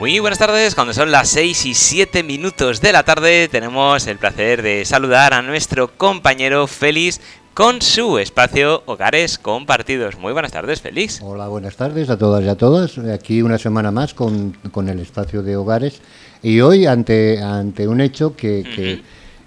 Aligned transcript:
Muy 0.00 0.18
buenas 0.18 0.38
tardes, 0.38 0.74
cuando 0.74 0.92
son 0.92 1.12
las 1.12 1.28
6 1.28 1.66
y 1.66 1.74
7 1.74 2.24
minutos 2.24 2.80
de 2.80 2.92
la 2.92 3.04
tarde 3.04 3.48
tenemos 3.48 4.06
el 4.08 4.18
placer 4.18 4.60
de 4.60 4.84
saludar 4.84 5.32
a 5.32 5.40
nuestro 5.40 5.96
compañero 5.96 6.66
Félix 6.66 7.20
con 7.54 7.80
su 7.80 8.18
espacio 8.18 8.82
Hogares 8.86 9.38
Compartidos. 9.38 10.18
Muy 10.18 10.32
buenas 10.32 10.50
tardes, 10.50 10.80
Félix. 10.80 11.20
Hola, 11.22 11.46
buenas 11.46 11.76
tardes 11.76 12.10
a 12.10 12.18
todas 12.18 12.42
y 12.44 12.48
a 12.48 12.56
todos. 12.56 12.98
Aquí 12.98 13.40
una 13.40 13.56
semana 13.56 13.92
más 13.92 14.14
con, 14.14 14.56
con 14.72 14.88
el 14.88 14.98
espacio 14.98 15.44
de 15.44 15.56
Hogares 15.56 16.00
y 16.42 16.60
hoy 16.60 16.86
ante, 16.86 17.40
ante 17.40 17.86
un 17.86 18.00
hecho 18.00 18.34
que, 18.34 18.64
que, 18.74 19.02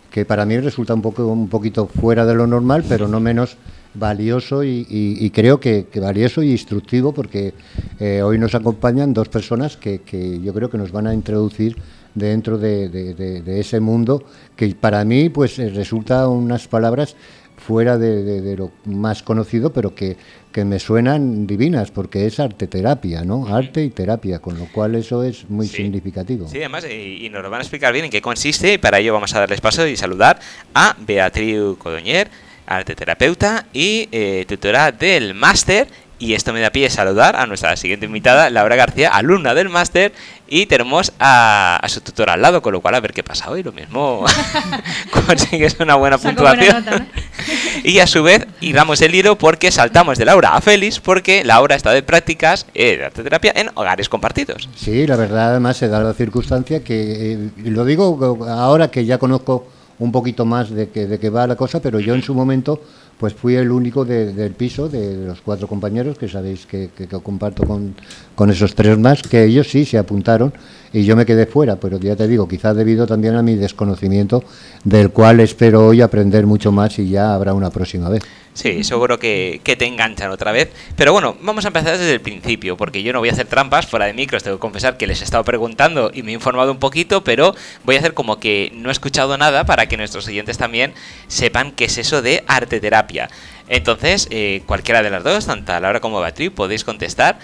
que 0.10 0.24
para 0.24 0.46
mí 0.46 0.58
resulta 0.60 0.94
un, 0.94 1.02
poco, 1.02 1.28
un 1.28 1.50
poquito 1.50 1.88
fuera 1.88 2.26
de 2.26 2.36
lo 2.36 2.48
normal, 2.48 2.86
pero 2.88 3.10
no 3.10 3.20
menos 3.20 3.58
valioso 3.94 4.64
y, 4.64 4.86
y, 4.90 5.18
y 5.26 5.30
creo 5.32 5.60
que, 5.60 5.88
que, 5.92 6.00
valioso 6.00 6.44
y 6.44 6.52
instructivo 6.52 7.14
porque 7.14 7.54
eh, 8.00 8.22
hoy 8.22 8.38
nos 8.38 8.54
acompañan 8.56 9.14
dos 9.14 9.30
personas 9.30 9.78
que, 9.78 10.00
que, 10.02 10.40
yo 10.42 10.54
creo 10.54 10.70
que 10.70 10.78
nos 10.78 10.92
van 10.92 11.08
a 11.08 11.14
introducir 11.14 11.76
dentro 12.14 12.58
de, 12.58 12.90
de, 12.90 13.14
de, 13.14 13.42
de 13.42 13.60
ese 13.60 13.80
mundo 13.80 14.24
que 14.56 14.74
para 14.76 15.04
mí 15.06 15.30
pues 15.30 15.58
eh, 15.60 15.70
resulta 15.70 16.28
unas 16.28 16.68
palabras 16.68 17.16
fuera 17.58 17.98
de, 17.98 18.56
lo 18.56 18.72
más 18.86 19.24
conocido 19.24 19.74
pero 19.74 19.94
que, 19.96 20.16
que 20.52 20.64
me 20.64 20.80
suenan 20.80 21.48
divinas 21.48 21.90
porque 21.92 22.26
es 22.28 22.40
arte 22.40 22.68
terapia, 22.68 23.24
¿no? 23.24 23.48
Arte 23.48 23.84
y 23.84 23.90
terapia, 23.90 24.40
con 24.40 24.58
lo 24.60 24.66
cual 24.72 24.94
eso 24.96 25.24
es 25.24 25.50
muy 25.50 25.68
Sí. 25.68 25.78
significativo. 25.78 26.48
Sí, 26.48 26.58
además, 26.60 26.86
y, 26.90 27.26
y 27.26 27.30
nos 27.30 27.42
lo 27.42 27.50
van 27.50 27.60
a 27.60 27.64
explicar 27.64 27.94
bien 27.94 28.06
en 28.06 28.12
qué 28.12 28.22
consiste 28.22 28.74
y 28.74 28.78
para 28.78 29.00
ello 29.00 29.12
vamos 29.14 29.34
a 29.36 29.40
darles 29.40 29.60
paso 29.60 29.88
y 29.88 29.98
saludar 29.98 30.40
a 30.76 30.96
Beatriz 31.06 31.58
Codoñer, 31.80 32.30
arte 32.68 32.96
terapeuta 32.96 33.66
y 33.74 34.10
eh, 34.12 34.46
tutora 34.48 34.92
del 34.92 35.34
máster. 35.34 35.88
Y 36.20 36.34
esto 36.34 36.52
me 36.52 36.60
da 36.62 36.72
pie 36.72 36.88
a 36.88 36.90
saludar 36.90 37.36
a 37.36 37.46
nuestra 37.46 37.76
siguiente 37.78 38.08
invitada, 38.08 38.50
Laura 38.50 38.76
García, 38.76 39.10
alumna 39.10 39.54
del 39.54 39.70
máster, 39.70 40.14
y 40.48 40.66
tenemos 40.66 41.14
a, 41.20 41.78
a 41.80 41.90
su 41.90 42.02
tutora 42.02 42.34
al 42.34 42.42
lado, 42.42 42.64
con 42.64 42.74
lo 42.74 42.82
cual 42.82 42.96
a 42.96 43.00
ver 43.00 43.14
qué 43.14 43.22
pasa 43.22 43.52
hoy. 43.52 43.62
Lo 43.62 43.72
mismo 43.72 44.26
consigues 45.28 45.78
una 45.80 45.94
buena 45.94 46.18
Saco 46.18 46.42
buena 46.42 46.56
puntuación. 46.56 47.08
y 47.84 48.00
a 48.00 48.08
su 48.08 48.24
vez, 48.24 48.48
iramos 48.62 49.00
el 49.02 49.14
hilo 49.14 49.38
porque 49.38 49.72
saltamos 49.72 50.18
de 50.18 50.26
Laura 50.26 50.56
a 50.56 50.62
Félix, 50.62 51.00
porque 51.00 51.44
Laura 51.44 51.76
está 51.76 51.92
de 51.92 52.02
prácticas 52.02 52.66
eh, 52.74 52.98
de 52.98 53.06
arte 53.06 53.22
terapia 53.22 53.54
en 53.56 53.70
hogares 53.76 54.10
compartidos. 54.10 54.68
Sí, 54.76 55.06
la 55.06 55.18
verdad 55.18 55.52
además 55.52 55.78
se 55.78 55.88
da 55.88 56.00
la 56.00 56.16
circunstancia 56.16 56.84
que, 56.84 57.34
eh, 57.34 57.50
lo 57.64 57.86
digo 57.86 58.48
ahora 58.50 58.90
que 58.90 59.06
ya 59.06 59.20
conozco 59.20 59.68
un 60.00 60.12
poquito 60.12 60.46
más 60.46 60.70
de 60.70 60.90
que, 60.90 61.08
de 61.08 61.20
qué 61.20 61.30
va 61.30 61.48
la 61.48 61.56
cosa, 61.56 61.82
pero 61.82 62.00
yo 62.00 62.14
en 62.14 62.22
su 62.22 62.34
momento 62.34 62.82
pues 63.20 63.34
fui 63.34 63.56
el 63.56 63.72
único 63.72 64.06
de- 64.06 64.32
del 64.32 64.52
piso, 64.52 64.88
de 64.90 65.26
los 65.26 65.42
cuatro 65.42 65.68
compañeros, 65.68 66.20
que 66.20 66.28
sabéis 66.28 66.68
que, 66.68 66.90
que- 66.96 67.08
que 67.08 67.18
comparto 67.20 67.64
con, 67.66 67.96
con 68.36 68.52
esos 68.52 68.76
tres 68.76 68.96
más, 69.00 69.24
que 69.24 69.44
ellos 69.44 69.68
sí 69.68 69.86
se 69.86 69.98
apuntaron 69.98 70.54
y 70.94 71.04
yo 71.04 71.16
me 71.16 71.26
quedé 71.26 71.48
fuera, 71.48 71.78
pero 71.78 71.98
ya 72.00 72.16
te 72.16 72.28
digo, 72.28 72.48
quizás 72.48 72.76
debido 72.76 73.08
también 73.08 73.34
a 73.36 73.42
mi 73.42 73.56
desconocimiento, 73.56 74.44
del 74.84 75.10
cual 75.10 75.40
espero 75.40 75.88
hoy 75.88 76.02
aprender 76.02 76.46
mucho 76.46 76.72
más 76.72 77.00
y 77.00 77.10
ya 77.10 77.34
habrá 77.34 77.56
una 77.56 77.72
próxima 77.72 78.08
vez. 78.08 78.22
Sí, 78.58 78.84
seguro 78.84 79.20
que, 79.20 79.62
que 79.64 79.76
te 79.76 79.86
enganchan 79.86 80.32
otra 80.32 80.52
vez. 80.52 80.72
Pero 80.96 81.14
bueno, 81.14 81.38
vamos 81.42 81.66
a 81.66 81.68
empezar 81.68 81.96
desde 81.96 82.12
el 82.12 82.22
principio, 82.22 82.76
porque 82.76 83.04
yo 83.04 83.14
no 83.14 83.20
voy 83.20 83.30
a 83.30 83.32
hacer 83.32 83.46
trampas 83.46 83.86
fuera 83.86 84.08
de 84.08 84.14
micros. 84.14 84.42
Tengo 84.42 84.58
que 84.58 84.62
confesar 84.62 84.98
que 84.98 85.06
les 85.06 85.22
he 85.22 85.26
estado 85.26 85.44
preguntando 85.44 86.10
y 86.12 86.24
me 86.24 86.32
he 86.32 86.34
informado 86.34 86.72
un 86.72 86.80
poquito, 86.80 87.24
pero 87.24 87.54
voy 87.84 87.98
a 87.98 88.00
hacer 88.00 88.16
como 88.16 88.40
que 88.40 88.72
no 88.74 88.90
he 88.90 88.92
escuchado 88.92 89.38
nada 89.38 89.64
para 89.66 89.86
que 89.86 89.96
nuestros 89.96 90.28
oyentes 90.28 90.58
también 90.58 90.96
sepan 91.28 91.72
qué 91.72 91.86
es 91.86 92.00
eso 92.00 92.24
de 92.24 92.44
arte 92.48 92.80
terapia. 92.80 93.30
Entonces, 93.68 94.28
eh, 94.32 94.64
cualquiera 94.66 95.04
de 95.04 95.12
las 95.12 95.24
dos, 95.24 95.46
tanto 95.46 95.80
Laura 95.80 96.00
como 96.00 96.20
Beatriz, 96.20 96.50
podéis 96.50 96.84
contestar. 96.84 97.38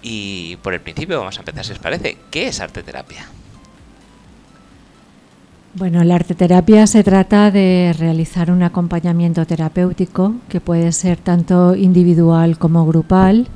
Y 0.00 0.56
por 0.62 0.72
el 0.72 0.80
principio 0.80 1.18
vamos 1.18 1.36
a 1.36 1.40
empezar, 1.40 1.62
si 1.66 1.72
os 1.72 1.78
parece. 1.78 2.16
¿Qué 2.30 2.48
es 2.48 2.60
arte 2.60 2.82
terapia? 2.82 3.28
Bueno, 5.78 6.02
la 6.02 6.16
arteterapia 6.16 6.88
se 6.88 7.04
trata 7.04 7.52
de 7.52 7.94
realizar 7.96 8.50
un 8.50 8.64
acompañamiento 8.64 9.46
terapéutico 9.46 10.34
que 10.48 10.60
puede 10.60 10.90
ser 10.90 11.18
tanto 11.18 11.76
individual 11.76 12.58
como 12.58 12.84
grupal, 12.84 13.46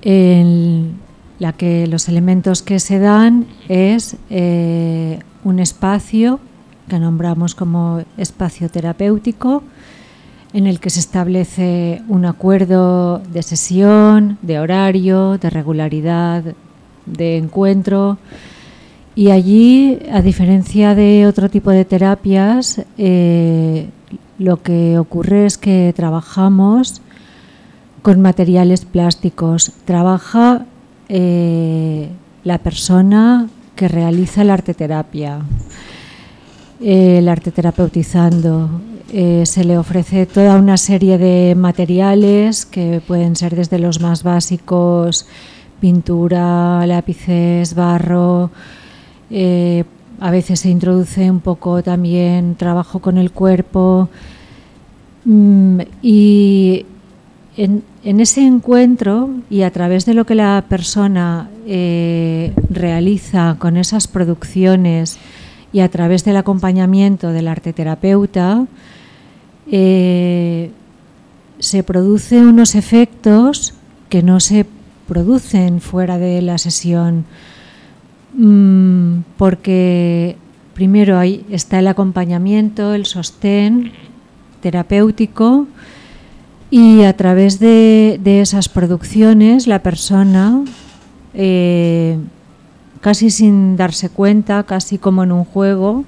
en 0.00 0.94
la 1.38 1.52
que 1.52 1.86
los 1.86 2.08
elementos 2.08 2.62
que 2.62 2.80
se 2.80 2.98
dan 2.98 3.46
es 3.68 4.16
eh, 4.30 5.18
un 5.44 5.58
espacio 5.58 6.40
que 6.88 6.98
nombramos 6.98 7.54
como 7.54 8.02
espacio 8.16 8.70
terapéutico, 8.70 9.62
en 10.54 10.66
el 10.66 10.80
que 10.80 10.88
se 10.88 11.00
establece 11.00 12.00
un 12.08 12.24
acuerdo 12.24 13.18
de 13.18 13.42
sesión, 13.42 14.38
de 14.40 14.60
horario, 14.60 15.36
de 15.36 15.50
regularidad, 15.50 16.42
de 17.04 17.36
encuentro. 17.36 18.16
Y 19.14 19.30
allí, 19.30 19.98
a 20.10 20.22
diferencia 20.22 20.94
de 20.94 21.26
otro 21.26 21.50
tipo 21.50 21.70
de 21.70 21.84
terapias, 21.84 22.82
eh, 22.96 23.88
lo 24.38 24.62
que 24.62 24.98
ocurre 24.98 25.46
es 25.46 25.58
que 25.58 25.92
trabajamos 25.94 27.02
con 28.02 28.20
materiales 28.20 28.84
plásticos. 28.84 29.72
Trabaja 29.84 30.66
eh, 31.08 32.08
la 32.44 32.58
persona 32.58 33.48
que 33.76 33.88
realiza 33.88 34.44
la 34.44 34.54
arteterapia, 34.54 35.40
eh, 36.80 37.18
el 37.18 37.28
arte 37.28 37.52
terapeutizando. 37.52 38.68
Eh, 39.12 39.44
se 39.44 39.64
le 39.64 39.76
ofrece 39.76 40.26
toda 40.26 40.56
una 40.56 40.76
serie 40.76 41.18
de 41.18 41.54
materiales 41.54 42.64
que 42.64 43.02
pueden 43.06 43.36
ser 43.36 43.54
desde 43.54 43.78
los 43.78 44.00
más 44.00 44.22
básicos, 44.22 45.26
pintura, 45.80 46.86
lápices, 46.86 47.74
barro, 47.74 48.50
eh, 49.32 49.84
a 50.20 50.30
veces 50.30 50.60
se 50.60 50.68
introduce 50.68 51.30
un 51.30 51.40
poco 51.40 51.82
también 51.82 52.54
trabajo 52.54 53.00
con 53.00 53.16
el 53.16 53.32
cuerpo. 53.32 54.08
Mm, 55.24 55.80
y 56.02 56.84
en, 57.56 57.82
ese 58.04 58.44
encuentro 58.46 59.30
y 59.48 59.62
a 59.62 59.70
través 59.70 60.04
de 60.04 60.14
lo 60.14 60.26
que 60.26 60.34
la 60.34 60.64
persona 60.68 61.48
eh, 61.66 62.52
realiza 62.70 63.56
con 63.58 63.76
esas 63.76 64.06
producciones 64.06 65.18
y 65.72 65.80
a 65.80 65.88
través 65.88 66.24
del 66.24 66.36
acompañamiento 66.36 67.30
del 67.30 67.48
arteterapeuta 67.48 68.66
eh, 69.70 70.70
se 71.58 71.82
producen 71.82 72.46
unos 72.46 72.74
efectos 72.74 73.74
que 74.08 74.22
no 74.22 74.40
se 74.40 74.66
producen 75.06 75.80
fuera 75.80 76.18
de 76.18 76.42
la 76.42 76.58
sesión 76.58 77.24
Mm, 78.34 79.20
porque 79.36 80.36
primero 80.74 81.18
ahí 81.18 81.44
está 81.50 81.78
el 81.78 81.86
acompañamiento, 81.86 82.94
el 82.94 83.04
sostén 83.04 83.92
terapéutico 84.60 85.66
y 86.70 87.02
a 87.02 87.14
través 87.16 87.58
de, 87.58 88.18
de 88.22 88.40
esas 88.40 88.68
producciones 88.70 89.66
la 89.66 89.82
persona, 89.82 90.64
eh, 91.34 92.16
casi 93.02 93.28
sin 93.28 93.76
darse 93.76 94.08
cuenta, 94.08 94.62
casi 94.62 94.96
como 94.96 95.24
en 95.24 95.32
un 95.32 95.44
juego, 95.44 96.04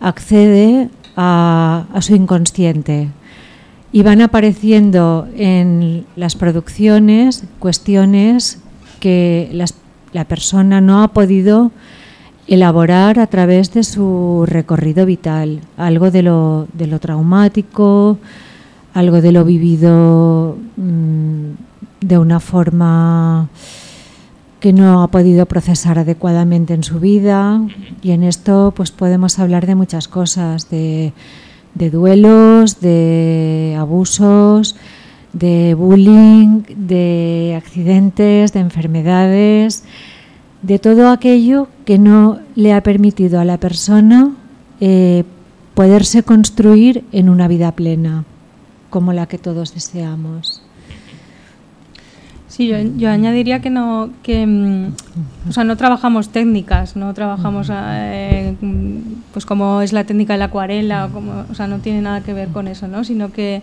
accede 0.00 0.88
a, 1.16 1.86
a 1.92 2.02
su 2.02 2.16
inconsciente. 2.16 3.10
Y 3.92 4.02
van 4.02 4.20
apareciendo 4.20 5.28
en 5.36 6.04
las 6.16 6.34
producciones 6.34 7.44
cuestiones 7.58 8.58
que 9.00 9.48
las 9.52 9.74
la 10.18 10.24
persona 10.24 10.80
no 10.80 11.04
ha 11.04 11.08
podido 11.12 11.70
elaborar 12.48 13.20
a 13.20 13.28
través 13.28 13.72
de 13.72 13.84
su 13.84 14.42
recorrido 14.48 15.06
vital, 15.06 15.60
algo 15.76 16.10
de 16.10 16.24
lo, 16.24 16.66
de 16.72 16.88
lo 16.88 16.98
traumático, 16.98 18.18
algo 18.94 19.20
de 19.20 19.30
lo 19.30 19.44
vivido 19.44 20.58
mmm, 20.76 21.52
de 22.00 22.18
una 22.18 22.40
forma 22.40 23.48
que 24.58 24.72
no 24.72 25.04
ha 25.04 25.08
podido 25.08 25.46
procesar 25.46 26.00
adecuadamente 26.00 26.74
en 26.74 26.82
su 26.82 26.98
vida. 26.98 27.62
Y 28.02 28.10
en 28.10 28.24
esto 28.24 28.72
pues 28.74 28.90
podemos 28.90 29.38
hablar 29.38 29.68
de 29.68 29.76
muchas 29.76 30.08
cosas, 30.08 30.68
de, 30.68 31.12
de 31.74 31.90
duelos, 31.90 32.80
de 32.80 33.76
abusos, 33.78 34.74
de 35.32 35.74
bullying, 35.74 36.62
de 36.76 37.54
accidentes, 37.56 38.52
de 38.52 38.60
enfermedades, 38.60 39.84
de 40.62 40.78
todo 40.78 41.10
aquello 41.10 41.68
que 41.84 41.98
no 41.98 42.38
le 42.54 42.72
ha 42.72 42.82
permitido 42.82 43.40
a 43.40 43.44
la 43.44 43.58
persona 43.58 44.32
eh, 44.80 45.24
poderse 45.74 46.22
construir 46.22 47.04
en 47.12 47.28
una 47.28 47.46
vida 47.46 47.72
plena, 47.72 48.24
como 48.90 49.12
la 49.12 49.26
que 49.26 49.38
todos 49.38 49.74
deseamos. 49.74 50.62
Sí, 52.48 52.66
yo, 52.66 52.76
yo, 52.96 53.10
añadiría 53.10 53.60
que 53.60 53.70
no, 53.70 54.10
que, 54.24 54.44
mm, 54.44 55.48
o 55.48 55.52
sea, 55.52 55.62
no 55.62 55.76
trabajamos 55.76 56.30
técnicas, 56.30 56.96
no 56.96 57.14
trabajamos, 57.14 57.70
eh, 57.70 58.56
pues 59.32 59.46
como 59.46 59.80
es 59.80 59.92
la 59.92 60.02
técnica 60.02 60.32
de 60.32 60.40
la 60.40 60.46
acuarela, 60.46 61.06
o, 61.06 61.10
como, 61.10 61.44
o 61.48 61.54
sea, 61.54 61.68
no 61.68 61.78
tiene 61.78 62.00
nada 62.00 62.22
que 62.22 62.32
ver 62.32 62.48
con 62.48 62.66
eso, 62.66 62.88
¿no? 62.88 63.04
Sino 63.04 63.30
que 63.30 63.62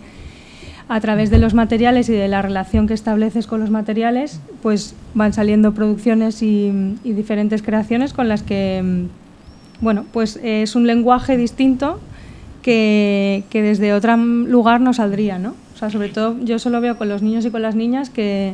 a 0.87 0.99
través 0.99 1.29
de 1.29 1.39
los 1.39 1.53
materiales 1.53 2.09
y 2.09 2.13
de 2.13 2.27
la 2.27 2.41
relación 2.41 2.87
que 2.87 2.93
estableces 2.93 3.47
con 3.47 3.59
los 3.59 3.71
materiales, 3.71 4.39
pues 4.61 4.93
van 5.15 5.33
saliendo 5.33 5.73
producciones 5.73 6.43
y, 6.43 6.71
diferentes 7.03 7.63
creaciones 7.63 8.13
con 8.13 8.27
las 8.27 8.43
que, 8.43 9.07
bueno, 9.81 10.05
pues 10.13 10.39
es 10.43 10.75
un 10.75 10.85
lenguaje 10.85 11.37
distinto 11.37 11.99
que, 12.61 13.43
desde 13.51 13.93
otro 13.93 14.15
lugar 14.17 14.79
no 14.79 14.93
saldría, 14.93 15.39
¿no? 15.39 15.55
O 15.73 15.77
sea, 15.77 15.89
sobre 15.89 16.09
todo 16.09 16.37
yo 16.43 16.59
solo 16.59 16.81
veo 16.81 16.97
con 16.97 17.09
los 17.09 17.21
niños 17.21 17.45
y 17.45 17.51
con 17.51 17.61
las 17.61 17.75
niñas 17.75 18.09
que, 18.09 18.53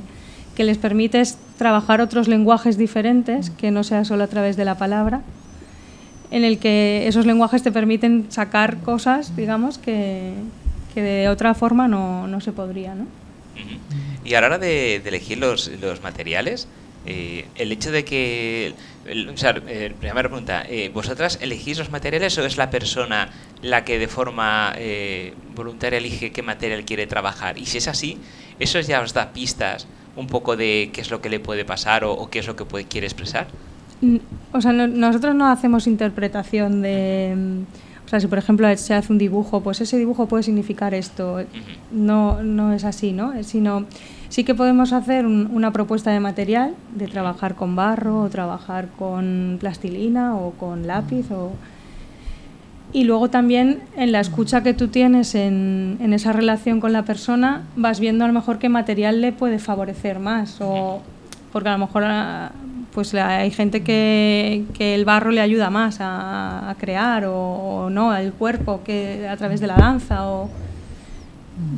que 0.56 0.64
les 0.64 0.78
permites 0.78 1.38
trabajar 1.58 2.02
otros 2.02 2.28
lenguajes 2.28 2.78
diferentes, 2.78 3.50
que 3.50 3.72
no 3.72 3.84
sea 3.84 4.06
solo 4.06 4.24
a 4.24 4.28
través 4.28 4.56
de 4.56 4.66
la 4.66 4.78
palabra, 4.78 5.22
en 6.32 6.46
el 6.46 6.60
que 6.60 7.08
esos 7.08 7.26
lenguajes 7.26 7.62
te 7.62 7.74
permiten 7.74 8.26
sacar 8.30 8.78
cosas, 8.78 9.36
digamos, 9.36 9.78
que, 9.78 10.34
que 10.94 11.02
de 11.02 11.30
otra 11.30 11.54
forma 11.54 11.88
no, 11.88 12.28
no 12.28 12.42
se 12.42 12.52
podría, 12.52 12.96
¿no? 12.96 13.06
Y 14.24 14.34
a 14.36 14.42
la 14.42 14.48
hora 14.48 14.58
de, 14.60 14.98
elegir 14.98 15.38
los, 15.38 15.68
los 15.82 16.02
materiales, 16.04 16.68
eh, 17.06 17.48
el 17.56 17.72
hecho 17.72 17.92
de 17.92 18.06
que... 18.06 18.74
o 19.32 19.38
sea, 19.38 19.56
eh, 19.68 19.94
primera 20.00 20.20
pregunta, 20.20 20.64
eh, 20.68 20.92
¿vosotras 20.94 21.40
elegís 21.42 21.78
los 21.80 21.90
materiales 21.92 22.38
o 22.38 22.46
es 22.46 22.58
la 22.58 22.70
persona 22.70 23.30
la 23.62 23.84
que 23.84 23.98
de 24.00 24.08
forma 24.08 24.74
eh, 24.78 25.34
voluntaria 25.56 25.98
elige 25.98 26.32
qué 26.32 26.44
material 26.44 26.86
quiere 26.86 27.08
trabajar? 27.08 27.58
Y 27.58 27.66
si 27.66 27.80
es 27.80 27.88
así, 27.88 28.18
¿eso 28.60 28.80
ya 28.80 29.02
os 29.02 29.14
da 29.14 29.34
pistas 29.34 29.88
un 30.16 30.28
poco 30.28 30.56
de 30.56 30.92
qué 30.94 31.02
es 31.02 31.10
lo 31.10 31.22
que 31.22 31.30
le 31.30 31.40
puede 31.40 31.66
pasar 31.66 32.04
o, 32.04 32.30
qué 32.30 32.40
es 32.40 32.48
lo 32.48 32.56
que 32.56 32.66
puede, 32.66 32.86
quiere 32.86 33.08
expresar? 33.08 33.48
Mm, 34.02 34.18
o 34.52 34.62
sea, 34.62 34.72
nosotros 34.72 35.34
no 35.34 35.48
hacemos 35.48 35.88
interpretación 35.88 36.82
de... 36.82 37.64
sea, 38.12 38.20
si 38.20 38.28
por 38.28 38.38
ejemplo 38.38 38.68
se 38.76 38.94
hace 38.94 39.12
un 39.12 39.18
dibujo, 39.18 39.62
pues 39.62 39.80
ese 39.80 39.98
dibujo 39.98 40.26
puede 40.26 40.44
significar 40.44 40.94
esto. 40.94 41.40
No, 41.92 42.44
no 42.44 42.74
es 42.74 42.84
así, 42.84 43.14
¿no? 43.14 43.32
Sino 43.44 43.86
sí 44.28 44.44
que 44.44 44.54
podemos 44.54 44.92
hacer 44.92 45.26
una 45.26 45.72
propuesta 45.72 46.12
de 46.12 46.20
material, 46.20 46.76
de 46.94 47.08
trabajar 47.08 47.56
con 47.56 47.76
barro 47.78 48.24
o 48.24 48.30
trabajar 48.30 48.90
con 49.00 49.58
plastilina 49.60 50.36
o 50.36 50.52
con 50.52 50.88
lápiz 50.88 51.32
o... 51.32 51.54
Y 52.92 53.06
luego 53.06 53.30
también 53.30 53.80
en 53.96 54.12
la 54.12 54.20
escucha 54.20 54.62
que 54.62 54.74
tú 54.74 54.90
tienes 54.90 55.34
en, 55.34 55.98
en, 56.02 56.12
esa 56.12 56.34
relación 56.34 56.82
con 56.82 56.92
la 56.92 57.04
persona, 57.04 57.64
vas 57.78 58.02
viendo 58.02 58.26
a 58.26 58.28
lo 58.28 58.34
mejor 58.34 58.60
qué 58.60 58.68
material 58.68 59.22
le 59.22 59.32
puede 59.32 59.60
favorecer 59.60 60.20
más. 60.20 60.58
O, 60.60 61.02
porque 61.54 61.70
a 61.70 61.74
lo 61.74 61.78
mejor 61.78 62.04
pues 62.94 63.14
hay 63.14 63.52
gente 63.52 63.84
que, 63.84 64.66
que, 64.74 64.96
el 64.96 65.06
barro 65.06 65.32
le 65.32 65.42
ayuda 65.42 65.70
más 65.70 65.98
a, 66.00 66.76
crear 66.80 67.26
o, 67.28 67.90
no, 67.90 68.12
al 68.12 68.34
cuerpo 68.34 68.82
que 68.84 69.28
a 69.28 69.38
través 69.38 69.62
de 69.62 69.68
la 69.68 69.76
danza. 69.76 70.28
O... 70.28 70.50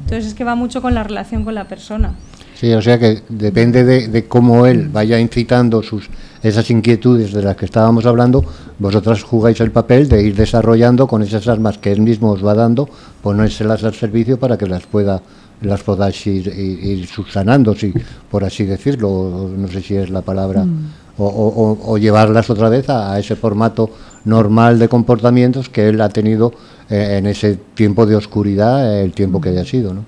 Entonces 0.02 0.28
es 0.28 0.34
que 0.34 0.44
va 0.44 0.56
mucho 0.56 0.82
con 0.82 0.94
la 0.94 1.04
relación 1.04 1.44
con 1.44 1.56
la 1.56 1.68
persona. 1.68 2.14
Sí, 2.56 2.72
o 2.74 2.82
sea 2.82 2.98
que 2.98 3.22
depende 3.30 3.84
de, 3.84 4.08
de 4.08 4.26
cómo 4.26 4.66
él 4.66 4.90
vaya 4.90 5.20
incitando 5.20 5.84
sus 5.84 6.10
esas 6.44 6.70
inquietudes 6.70 7.32
de 7.32 7.42
las 7.42 7.56
que 7.56 7.66
estábamos 7.66 8.06
hablando, 8.06 8.44
vosotras 8.78 9.24
jugáis 9.24 9.62
el 9.62 9.72
papel 9.72 10.10
de 10.10 10.24
ir 10.24 10.36
desarrollando 10.36 11.08
con 11.08 11.24
esas 11.24 11.48
armas 11.48 11.78
que 11.78 11.92
él 11.92 12.02
mismo 12.02 12.32
os 12.32 12.46
va 12.46 12.54
dando, 12.54 12.90
ponérselas 13.22 13.84
al 13.86 13.94
servicio 13.94 14.38
para 14.38 14.58
que 14.58 14.68
las 14.68 14.86
pueda 14.86 15.22
las 15.62 15.82
podáis 15.82 16.28
ir, 16.28 16.48
ir, 16.48 17.08
subsanando, 17.08 17.74
si, 17.74 17.94
por 18.30 18.44
así 18.44 18.66
decirlo, 18.66 19.50
no 19.56 19.70
sé 19.70 19.82
si 19.82 19.96
es 19.96 20.10
la 20.10 20.22
palabra. 20.22 20.66
Mm 20.66 21.03
o, 21.18 21.98
llevarlas 21.98 22.50
otra 22.50 22.70
vez 22.70 22.90
a, 22.90 23.18
ese 23.20 23.36
formato 23.36 23.90
normal 24.26 24.80
de 24.80 24.88
comportamientos 24.88 25.70
que 25.70 25.90
él 25.90 26.02
ha 26.02 26.10
tenido 26.10 26.54
eh, 26.90 27.18
en 27.18 27.28
ese 27.28 27.58
tiempo 27.76 28.06
de 28.06 28.16
oscuridad, 28.16 29.02
el 29.02 29.14
tiempo 29.14 29.42
que 29.42 29.50
haya 29.50 29.66
sido. 29.66 29.94
¿no? 29.94 30.06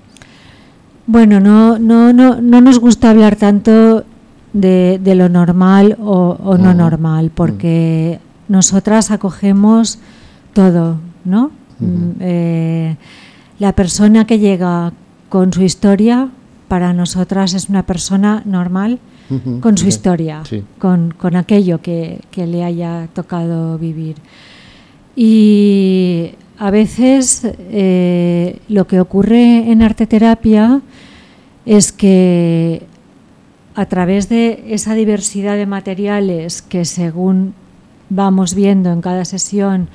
Bueno, 1.06 1.38
no, 1.40 1.78
no, 1.78 2.12
no, 2.12 2.40
no 2.40 2.60
nos 2.60 2.80
gusta 2.80 3.10
hablar 3.10 3.36
tanto 3.36 4.04
de, 4.52 5.00
de 5.02 5.14
lo 5.14 5.28
normal 5.28 5.96
o, 6.00 6.56
no 6.58 6.74
normal, 6.74 7.30
porque 7.34 8.18
nosotras 8.48 9.10
acogemos 9.10 9.98
todo, 10.52 10.96
¿no? 11.24 11.50
Mm, 11.78 12.10
eh, 12.20 12.96
la 13.58 13.72
persona 13.72 14.26
que 14.26 14.38
llega 14.38 14.92
con 15.28 15.52
su 15.52 15.62
historia, 15.62 16.30
para 16.68 16.92
nosotras 16.92 17.54
es 17.54 17.68
una 17.68 17.84
persona 17.84 18.42
normal 18.44 18.98
con 19.60 19.76
su 19.76 19.88
historia, 19.88 20.42
con, 20.78 21.12
con, 21.16 21.36
aquello 21.36 21.80
que, 21.80 22.20
que, 22.30 22.46
le 22.46 22.64
haya 22.64 23.08
tocado 23.12 23.78
vivir. 23.78 24.16
Y 25.16 26.32
a 26.58 26.70
veces 26.70 27.42
eh, 27.44 28.58
lo 28.68 28.86
que 28.86 29.00
ocurre 29.00 29.70
en 29.70 29.82
arte 29.82 30.06
terapia 30.06 30.80
es 31.64 31.92
que 31.92 32.82
a 33.74 33.86
través 33.86 34.28
de 34.28 34.64
esa 34.68 34.94
diversidad 34.94 35.56
de 35.56 35.66
materiales 35.66 36.62
que 36.62 36.84
según 36.84 37.54
vamos 38.08 38.54
viendo 38.54 38.90
en 38.92 39.02
cada 39.02 39.24
sesión 39.24 39.88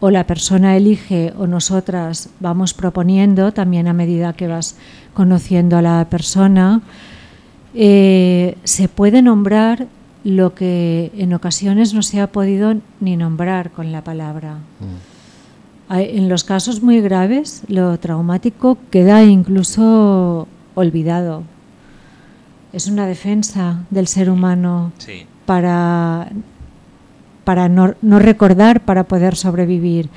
o 0.00 0.10
la 0.10 0.26
persona 0.26 0.76
elige 0.76 1.32
o 1.38 1.46
nosotras 1.46 2.28
vamos 2.38 2.74
proponiendo 2.74 3.52
también 3.52 3.88
a 3.88 3.94
medida 3.94 4.34
que 4.34 4.46
vas 4.46 4.76
conociendo 5.14 5.76
a 5.76 5.82
la 5.82 6.06
persona, 6.10 6.82
eh, 7.74 8.56
se 8.64 8.88
puede 8.88 9.22
nombrar 9.22 9.86
lo 10.24 10.54
que 10.54 11.12
en 11.16 11.34
ocasiones 11.34 11.92
no 11.92 12.02
se 12.02 12.20
ha 12.20 12.28
podido 12.28 12.74
ni 13.00 13.16
nombrar 13.16 13.70
con 13.70 13.92
la 13.92 14.02
palabra. 14.02 14.54
Mm. 14.80 15.14
En 15.96 16.28
los 16.30 16.44
casos 16.44 16.82
muy 16.82 17.00
graves, 17.02 17.62
lo 17.68 17.98
traumático 17.98 18.78
queda 18.90 19.22
incluso 19.22 20.48
olvidado. 20.74 21.42
Es 22.72 22.86
una 22.86 23.06
defensa 23.06 23.84
del 23.90 24.08
ser 24.08 24.30
humano 24.30 24.92
para, 25.44 26.30
para 27.44 27.68
no, 27.68 27.94
no 28.00 28.18
recordar, 28.18 28.80
para 28.80 29.04
poder 29.04 29.36
sobrevivir. 29.36 30.08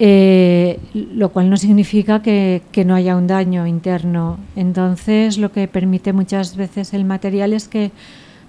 Eh, 0.00 0.78
lo 0.92 1.30
cual 1.30 1.50
no 1.50 1.56
significa 1.56 2.22
que, 2.22 2.62
no 2.86 2.94
haya 2.94 3.16
un 3.16 3.26
daño 3.26 3.66
interno. 3.66 4.38
Entonces, 4.54 5.38
lo 5.38 5.50
que 5.50 5.66
permite 5.66 6.12
muchas 6.12 6.56
veces 6.56 6.94
el 6.94 7.04
material 7.04 7.52
es 7.52 7.68
que 7.68 7.90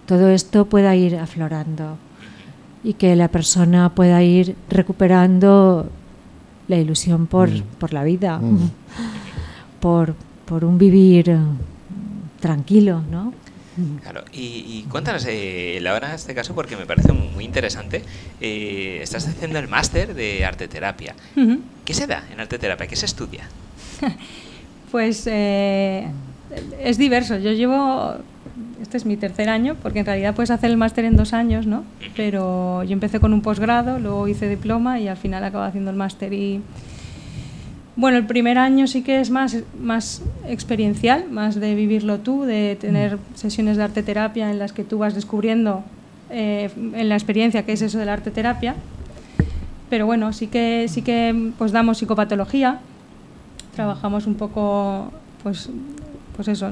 todo 0.05 0.29
esto 0.29 0.65
pueda 0.65 0.95
ir 0.95 1.17
aflorando 1.17 1.97
y 2.83 2.93
que 2.93 3.15
la 3.15 3.27
persona 3.29 3.89
pueda 3.95 4.21
ir 4.21 4.55
recuperando 4.69 5.89
la 6.67 6.77
ilusión 6.77 7.25
por, 7.25 7.49
mm. 7.49 7.63
por 7.79 7.93
la 7.93 8.03
vida, 8.03 8.37
mm. 8.37 8.69
por, 9.79 10.13
por 10.45 10.63
un 10.63 10.77
vivir 10.77 11.35
tranquilo, 12.39 13.01
¿no? 13.09 13.33
Claro, 14.01 14.23
y, 14.33 14.85
cuéntanos, 14.89 15.25
eh, 15.27 15.79
Laura, 15.81 16.09
en 16.09 16.15
este 16.15 16.33
caso, 16.33 16.55
porque 16.55 16.75
me 16.75 16.85
parece 16.85 17.13
muy 17.13 17.45
interesante, 17.45 18.03
eh, 18.41 18.99
estás 19.01 19.27
haciendo 19.27 19.59
el 19.59 19.67
máster 19.67 20.13
de 20.13 20.45
arte 20.45 20.67
terapia. 20.67 21.15
¿Qué 21.85 21.93
se 21.93 22.07
da 22.07 22.23
en 22.31 22.39
arte 22.39 22.57
terapia? 22.57 22.87
¿Qué 22.87 22.95
se 22.95 23.05
estudia? 23.05 23.43
pues 24.91 25.27
eh, 25.27 26.07
es 26.79 26.97
diverso. 26.97 27.37
Yo 27.37 27.51
llevo, 27.51 28.15
este 28.81 28.97
es 28.97 29.05
mi 29.05 29.17
tercer 29.17 29.49
año, 29.49 29.75
porque 29.81 29.99
en 29.99 30.05
realidad 30.05 30.35
puedes 30.35 30.51
hacer 30.51 30.69
el 30.69 30.77
máster 30.77 31.05
en 31.05 31.15
dos 31.15 31.33
años, 31.33 31.65
¿no? 31.65 31.83
Pero 32.15 32.83
yo 32.83 32.93
empecé 32.93 33.19
con 33.19 33.33
un 33.33 33.41
posgrado, 33.41 33.99
luego 33.99 34.27
hice 34.27 34.47
diploma 34.47 34.99
y 34.99 35.07
al 35.07 35.17
final 35.17 35.43
acabo 35.43 35.63
haciendo 35.63 35.91
el 35.91 35.97
máster 35.97 36.33
y 36.33 36.61
bueno, 37.99 38.17
el 38.17 38.25
primer 38.25 38.57
año 38.57 38.87
sí 38.87 39.03
que 39.03 39.19
es 39.19 39.29
más, 39.29 39.57
más 39.77 40.21
experiencial, 40.47 41.29
más 41.29 41.59
de 41.59 41.75
vivirlo 41.75 42.19
tú, 42.19 42.43
de 42.43 42.77
tener 42.79 43.17
mm. 43.17 43.19
sesiones 43.35 43.75
de 43.75 43.83
arte 43.83 44.03
terapia 44.03 44.49
en 44.49 44.57
las 44.57 44.71
que 44.71 44.85
tú 44.85 44.99
vas 44.99 45.15
descubriendo 45.15 45.83
eh, 46.29 46.69
en 46.77 47.09
la 47.09 47.15
experiencia 47.15 47.65
qué 47.65 47.73
es 47.73 47.81
eso 47.81 47.99
de 47.99 48.05
la 48.05 48.13
arte 48.13 48.31
terapia. 48.31 48.75
Pero 49.89 50.05
bueno, 50.05 50.31
sí 50.31 50.47
que, 50.47 50.85
sí 50.87 51.01
que 51.01 51.51
pues 51.57 51.73
damos 51.73 51.97
psicopatología, 51.97 52.79
trabajamos 53.75 54.27
un 54.27 54.35
poco, 54.35 55.11
pues, 55.43 55.69
pues 56.37 56.47
eso, 56.47 56.71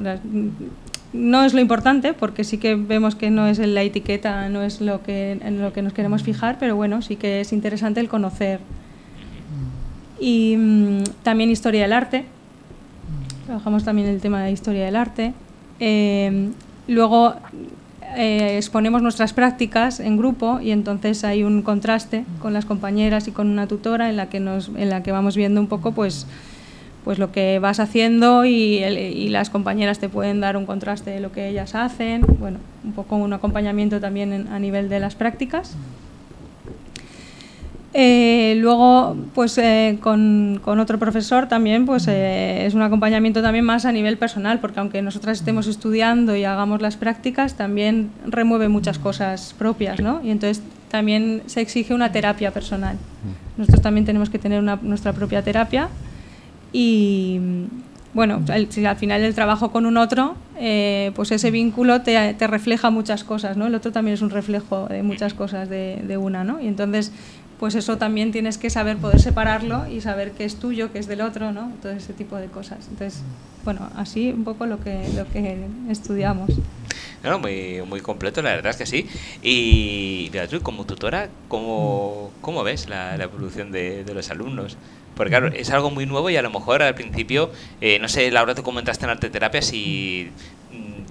no 1.11 1.43
es 1.43 1.53
lo 1.53 1.59
importante 1.59 2.13
porque 2.13 2.45
sí 2.45 2.57
que 2.57 2.75
vemos 2.75 3.15
que 3.15 3.31
no 3.31 3.47
es 3.47 3.59
la 3.59 3.81
etiqueta, 3.81 4.47
no 4.47 4.61
es 4.61 4.79
lo 4.79 5.03
que, 5.03 5.33
en 5.33 5.61
lo 5.61 5.73
que 5.73 5.81
nos 5.81 5.91
queremos 5.91 6.23
fijar, 6.23 6.55
pero 6.57 6.77
bueno, 6.77 7.01
sí 7.01 7.17
que 7.17 7.41
es 7.41 7.51
interesante 7.51 7.99
el 7.99 8.07
conocer 8.07 8.61
y 10.19 10.55
mm, 10.57 11.03
también 11.23 11.49
historia 11.49 11.83
del 11.83 11.93
arte. 11.93 12.25
Trabajamos 13.45 13.83
también 13.83 14.07
el 14.07 14.19
tema 14.19 14.43
de 14.43 14.51
historia 14.51 14.85
del 14.85 14.95
arte. 14.95 15.33
Eh, 15.79 16.49
luego 16.87 17.35
eh, 18.15 18.57
exponemos 18.57 19.01
nuestras 19.01 19.33
prácticas 19.33 19.99
en 19.99 20.17
grupo 20.17 20.59
y 20.59 20.71
entonces 20.71 21.23
hay 21.23 21.43
un 21.43 21.61
contraste 21.61 22.25
con 22.41 22.53
las 22.53 22.65
compañeras 22.65 23.27
y 23.27 23.31
con 23.31 23.47
una 23.49 23.67
tutora 23.67 24.09
en 24.09 24.17
la 24.17 24.29
que, 24.29 24.39
nos, 24.39 24.69
en 24.75 24.89
la 24.89 25.03
que 25.03 25.11
vamos 25.11 25.35
viendo 25.35 25.61
un 25.61 25.67
poco 25.67 25.91
pues, 25.91 26.25
pues 27.03 27.19
lo 27.19 27.31
que 27.31 27.59
vas 27.59 27.79
haciendo 27.79 28.45
y, 28.45 28.83
y, 28.83 29.29
las 29.29 29.49
compañeras 29.49 29.99
te 29.99 30.09
pueden 30.09 30.41
dar 30.41 30.57
un 30.57 30.65
contraste 30.65 31.11
de 31.11 31.19
lo 31.19 31.31
que 31.31 31.47
ellas 31.47 31.75
hacen. 31.75 32.25
Bueno, 32.39 32.59
un 32.83 32.93
poco 32.93 33.17
un 33.17 33.33
acompañamiento 33.33 33.99
también 33.99 34.47
a 34.51 34.57
nivel 34.57 34.89
de 34.89 34.99
las 34.99 35.15
prácticas. 35.15 35.75
Eh, 37.93 38.55
luego, 38.59 39.15
pues 39.33 39.57
eh, 39.57 39.97
con, 40.01 40.59
con, 40.63 40.79
otro 40.79 40.99
profesor 40.99 41.47
también, 41.47 41.85
pues 41.85 42.07
eh, 42.07 42.65
es 42.65 42.73
un 42.73 42.81
acompañamiento 42.81 43.41
también 43.41 43.63
más 43.63 43.85
a 43.85 43.91
nivel 43.91 44.17
personal, 44.17 44.59
porque 44.59 44.79
aunque 44.79 45.01
nosotras 45.01 45.39
estemos 45.39 45.67
estudiando 45.67 46.35
y 46.35 46.43
hagamos 46.43 46.81
las 46.81 46.97
prácticas, 46.97 47.55
también 47.55 48.11
remueve 48.25 48.67
muchas 48.67 48.99
cosas 48.99 49.55
propias, 49.57 50.01
¿no? 50.01 50.21
Y 50.23 50.31
entonces 50.31 50.61
también 50.89 51.43
se 51.45 51.61
exige 51.61 51.93
una 51.93 52.11
terapia 52.11 52.51
personal. 52.51 52.97
Nosotros 53.57 53.81
también 53.81 54.05
tenemos 54.05 54.29
que 54.29 54.37
tener 54.37 54.59
una, 54.59 54.77
nuestra 54.81 55.13
propia 55.13 55.41
terapia 55.41 55.89
y, 56.71 57.39
bueno, 58.13 58.41
si 58.69 58.85
al 58.85 58.97
final 58.97 59.21
el 59.21 59.33
trabajo 59.33 59.71
con 59.71 59.85
un 59.85 59.97
otro, 59.97 60.35
pues 61.15 61.31
ese 61.31 61.51
vínculo 61.51 62.01
te, 62.01 62.33
te, 62.35 62.47
refleja 62.47 62.89
muchas 62.89 63.23
cosas, 63.23 63.57
¿no? 63.57 63.67
El 63.67 63.75
otro 63.75 63.91
también 63.91 64.13
es 64.13 64.21
un 64.21 64.29
reflejo 64.29 64.87
de 64.87 65.03
muchas 65.03 65.33
cosas 65.33 65.67
de, 65.69 66.01
de 66.07 66.17
una, 66.17 66.43
¿no? 66.43 66.61
Y 66.61 66.67
entonces 66.67 67.11
pues 67.59 67.75
eso 67.75 67.97
también 67.97 68.31
tienes 68.31 68.57
que 68.57 68.69
saber 68.69 68.97
poder 68.97 69.19
separarlo 69.19 69.87
y 69.87 70.01
saber 70.01 70.31
qué 70.31 70.45
es 70.45 70.57
tuyo, 70.57 70.91
qué 70.91 70.99
es 70.99 71.07
del 71.07 71.21
otro, 71.21 71.51
¿no? 71.51 71.71
Todo 71.81 71.91
ese 71.91 72.13
tipo 72.13 72.35
de 72.35 72.47
cosas. 72.47 72.87
Entonces, 72.89 73.23
bueno, 73.63 73.89
así 73.95 74.29
un 74.29 74.43
poco 74.43 74.65
lo 74.65 74.79
que, 74.79 75.07
lo 75.15 75.27
que 75.27 75.65
estudiamos. 75.89 76.49
No, 77.23 77.39
muy, 77.39 77.81
muy 77.87 78.01
completo, 78.01 78.41
la 78.41 78.51
verdad 78.51 78.71
es 78.71 78.77
que 78.77 78.85
sí. 78.85 79.07
Y 79.41 80.29
Beatriz, 80.29 80.61
como 80.61 80.85
tutora, 80.85 81.29
¿cómo, 81.47 82.31
cómo 82.41 82.63
ves 82.63 82.87
la, 82.89 83.15
evolución 83.15 83.71
de, 83.71 84.05
los 84.13 84.29
alumnos? 84.29 84.77
Porque 85.15 85.31
claro, 85.31 85.47
es 85.47 85.71
algo 85.71 85.89
muy 85.89 86.05
nuevo 86.05 86.29
y 86.29 86.37
a 86.37 86.43
lo 86.43 86.51
mejor 86.51 86.83
al 86.83 86.93
principio, 86.93 87.51
eh, 87.81 87.97
no 87.97 88.07
sé, 88.07 88.29
Laura, 88.29 88.53
tú 88.53 88.61
comentaste 88.61 89.05
en 89.05 89.09
arte 89.09 89.31
terapia 89.31 89.63
si 89.63 90.29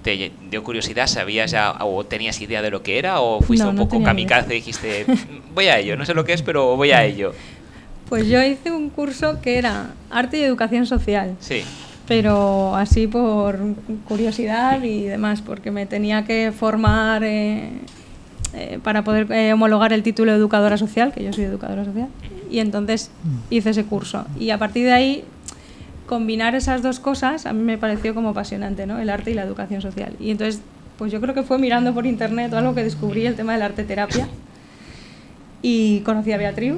te 0.06 0.30
dio 0.52 0.62
curiosidad, 0.62 1.08
sabías 1.08 1.50
ya 1.50 1.75
o 1.80 2.04
tenías 2.04 2.40
idea 2.40 2.62
de 2.62 2.70
lo 2.70 2.80
que 2.84 2.96
era 2.96 3.20
o 3.20 3.40
fuiste 3.40 3.66
un 3.66 3.75
poco 3.75 4.00
kamikaze 4.04 4.52
y 4.52 4.58
dijiste, 4.58 5.04
voy 5.54 5.66
a 5.66 5.80
ello, 5.80 5.96
no 5.96 6.06
sé 6.06 6.14
lo 6.14 6.25
que 6.25 6.32
es, 6.32 6.42
pero 6.42 6.76
voy 6.76 6.92
a 6.92 7.04
ello. 7.04 7.32
Pues 8.08 8.28
yo 8.28 8.40
hice 8.40 8.70
un 8.70 8.88
curso 8.88 9.40
que 9.42 9.58
era 9.58 9.94
arte 10.08 10.38
y 10.38 10.44
educación 10.44 10.86
social. 10.86 11.34
Sí. 11.40 11.64
Pero 12.06 12.76
así 12.76 13.08
por 13.08 13.58
curiosidad 14.06 14.80
y 14.84 15.02
demás, 15.02 15.42
porque 15.42 15.72
me 15.72 15.86
tenía 15.86 16.25
que 16.25 16.52
formar 16.56 17.25
eh, 17.25 17.72
eh, 18.54 18.78
para 18.84 19.02
poder 19.02 19.26
eh, 19.32 19.52
homologar 19.54 19.92
el 19.92 20.04
título 20.04 20.30
de 20.30 20.38
educadora 20.38 20.76
social, 20.76 21.12
que 21.12 21.25
yo 21.25 21.32
soy 21.32 21.44
educadora 21.44 21.84
social, 21.84 22.06
y 22.48 22.60
entonces 22.60 23.10
hice 23.50 23.70
ese 23.70 23.84
curso. 23.84 24.25
Y 24.38 24.50
a 24.50 24.58
partir 24.58 24.84
de 24.84 24.92
ahí 24.92 25.25
combinar 26.06 26.54
esas 26.54 26.82
dos 26.82 27.00
cosas 27.00 27.46
a 27.46 27.52
mí 27.52 27.62
me 27.62 27.78
pareció 27.78 28.14
como 28.14 28.30
apasionante, 28.30 28.86
¿no? 28.86 28.98
El 28.98 29.10
arte 29.10 29.32
y 29.32 29.34
la 29.34 29.42
educación 29.42 29.82
social. 29.82 30.14
Y 30.20 30.30
entonces, 30.30 30.62
pues 30.98 31.12
yo 31.12 31.20
creo 31.20 31.34
que 31.34 31.42
fue 31.42 31.58
mirando 31.58 31.92
por 31.92 32.06
internet 32.06 32.52
o 32.52 32.58
algo 32.58 32.75
que 32.75 32.82
descubrí 32.82 33.26
el 33.26 33.34
tema 33.34 33.52
del 33.52 33.62
arte 33.62 33.84
terapia 33.84 34.28
y 35.62 36.00
conocí 36.00 36.32
a 36.32 36.38
Beatriz, 36.38 36.75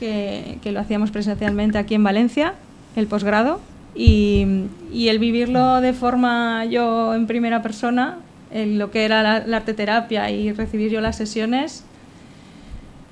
que, 0.00 0.58
que 0.62 0.72
lo 0.72 0.80
hacíamos 0.80 1.10
presencialmente 1.10 1.78
aquí 1.78 1.94
en 1.94 2.04
Valencia, 2.04 2.54
el 2.96 3.06
posgrado, 3.06 3.60
y, 3.94 4.44
y, 4.92 5.06
el 5.06 5.20
vivirlo 5.20 5.80
de 5.80 5.92
forma 5.92 6.64
yo 6.64 7.14
en 7.14 7.28
primera 7.28 7.62
persona, 7.62 8.18
en 8.50 8.76
lo 8.76 8.90
que 8.90 9.04
era 9.04 9.22
la, 9.22 9.46
la 9.46 9.58
arte 9.58 9.72
terapia 9.72 10.30
y 10.30 10.52
recibir 10.52 10.90
yo 10.90 11.00
las 11.00 11.16
sesiones, 11.16 11.84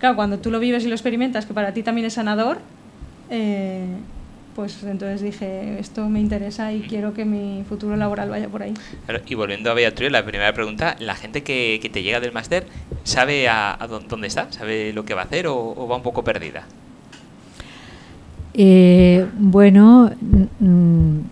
claro, 0.00 0.16
cuando 0.16 0.40
tú 0.40 0.50
lo 0.50 0.58
vives 0.58 0.84
y 0.84 0.88
lo 0.88 0.94
experimentas, 0.94 1.46
que 1.46 1.54
para 1.54 1.72
ti 1.72 1.84
también 1.84 2.06
es 2.08 2.14
sanador, 2.14 2.58
eh, 3.30 3.86
pues 4.54 4.82
entonces 4.82 5.22
dije, 5.22 5.78
esto 5.78 6.08
me 6.08 6.20
interesa 6.20 6.72
y 6.72 6.80
quiero 6.80 7.14
que 7.14 7.24
mi 7.24 7.64
futuro 7.68 7.96
laboral 7.96 8.28
vaya 8.28 8.48
por 8.48 8.62
ahí. 8.62 8.74
y 9.26 9.34
volviendo 9.34 9.70
a 9.70 9.74
Beatriz, 9.74 10.10
la 10.10 10.24
primera 10.24 10.52
pregunta, 10.52 10.96
¿la 11.00 11.14
gente 11.14 11.42
que, 11.42 11.78
que 11.80 11.88
te 11.88 12.02
llega 12.02 12.20
del 12.20 12.32
máster 12.32 12.66
sabe 13.04 13.48
a, 13.48 13.78
dónde 14.08 14.26
está? 14.26 14.52
¿Sabe 14.52 14.92
lo 14.92 15.04
que 15.04 15.14
va 15.14 15.22
a 15.22 15.24
hacer 15.24 15.46
o, 15.46 15.88
va 15.88 15.96
un 15.96 16.02
poco 16.02 16.22
perdida? 16.22 16.66
Eh, 18.54 19.26
bueno, 19.38 20.10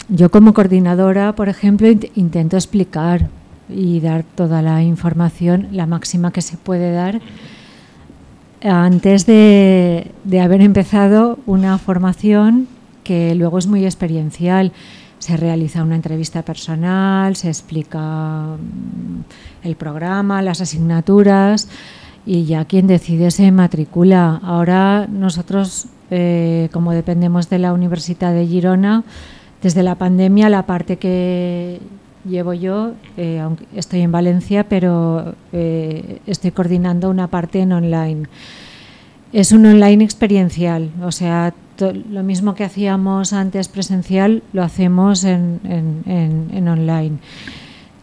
yo 0.08 0.30
como 0.30 0.54
coordinadora, 0.54 1.34
por 1.34 1.50
ejemplo, 1.50 1.88
intento 2.14 2.56
explicar 2.56 3.28
y 3.68 4.00
dar 4.00 4.22
toda 4.22 4.62
la 4.62 4.82
información, 4.82 5.68
la 5.72 5.86
máxima 5.86 6.32
que 6.32 6.40
se 6.40 6.56
puede 6.56 6.92
dar, 6.92 7.20
antes 8.62 9.26
de, 9.26 10.10
de 10.24 10.40
haber 10.40 10.62
empezado 10.62 11.38
una 11.46 11.76
formación 11.76 12.68
que 13.10 13.34
luego 13.34 13.58
es 13.58 13.66
muy 13.66 13.84
experiencial. 13.84 14.70
Se 15.18 15.36
realiza 15.36 15.82
una 15.82 15.96
entrevista 15.96 16.42
personal, 16.42 17.34
se 17.34 17.48
explica 17.48 18.56
mm, 18.56 19.66
el 19.66 19.74
programa, 19.74 20.42
las 20.42 20.60
asignaturas 20.60 21.66
y 22.24 22.44
ya 22.44 22.64
quien 22.66 22.86
decide 22.86 23.32
se 23.32 23.50
matricula. 23.50 24.40
Ahora 24.44 25.08
nosotros, 25.08 25.88
eh, 26.12 26.68
como 26.72 26.92
dependemos 26.92 27.50
de 27.50 27.58
la 27.58 27.72
Universidad 27.72 28.32
de 28.32 28.46
Girona, 28.46 29.02
desde 29.60 29.82
la 29.82 29.96
pandemia 29.96 30.48
la 30.48 30.66
parte 30.66 30.98
que 30.98 31.80
llevo 32.24 32.54
yo, 32.54 32.92
eh, 33.16 33.40
aunque 33.40 33.66
estoy 33.74 34.02
en 34.02 34.12
Valencia, 34.12 34.68
pero 34.68 35.34
eh, 35.52 36.20
estoy 36.28 36.52
coordinando 36.52 37.10
una 37.10 37.26
parte 37.26 37.58
en 37.58 37.72
online. 37.72 38.28
Es 39.32 39.52
un 39.52 39.64
online 39.64 40.02
experiencial, 40.02 40.90
o 41.02 41.12
sea, 41.12 41.54
lo 41.78 42.22
mismo 42.22 42.54
que 42.54 42.64
hacíamos 42.64 43.32
antes 43.32 43.68
presencial, 43.68 44.42
lo 44.52 44.62
hacemos 44.62 45.24
en, 45.24 45.60
online. 46.68 47.18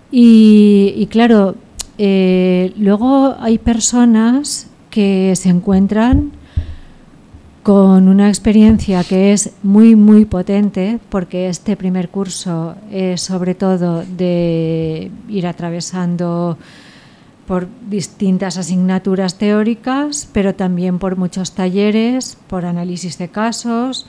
Y, 0.10 1.08
claro, 1.12 1.56
eh, 1.98 2.74
luego 2.78 3.36
hay 3.40 3.58
personas 3.58 4.68
que 4.90 5.34
se 5.36 5.50
encuentran 5.50 6.32
con 7.62 8.08
una 8.08 8.30
experiencia 8.30 9.04
que 9.04 9.34
es 9.34 9.52
muy, 9.64 9.98
muy 9.98 10.24
potente, 10.24 11.00
porque 11.10 11.50
este 11.50 11.76
primer 11.76 12.08
curso 12.08 12.76
es 12.90 13.20
sobre 13.20 13.56
todo 13.56 14.06
de 14.06 15.12
ir 15.28 15.46
atravesando 15.46 16.58
por 17.48 17.68
distintas 17.90 18.58
asignaturas 18.58 19.38
teóricas, 19.38 20.28
pero 20.34 20.54
también 20.54 21.00
por 21.00 21.16
muchos 21.16 21.54
talleres, 21.54 22.38
por 22.48 22.66
análisis 22.66 23.18
de 23.18 23.30
casos, 23.30 24.06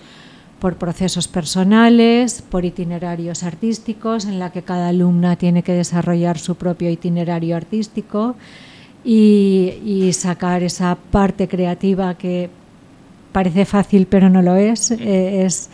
por 0.59 0.75
procesos 0.77 1.29
personales, 1.29 2.43
por 2.43 2.65
itinerarios 2.65 3.45
artísticos, 3.45 4.25
en 4.25 4.41
la 4.41 4.51
que 4.51 4.63
cada 4.63 4.89
alumna 4.89 5.37
tiene 5.37 5.63
que 5.63 5.73
desarrollar 5.73 6.37
su 6.39 6.57
propio 6.57 6.91
itinerario 6.91 7.57
artístico 7.57 8.35
y, 9.05 10.11
sacar 10.13 10.65
esa 10.65 10.97
parte 10.97 11.47
creativa 11.47 12.15
que 12.15 12.51
parece 13.31 13.65
fácil 13.65 14.09
pero 14.11 14.29
no 14.29 14.43
lo 14.43 14.57
es. 14.57 14.91
Eh, 14.91 15.45
es 15.45 15.71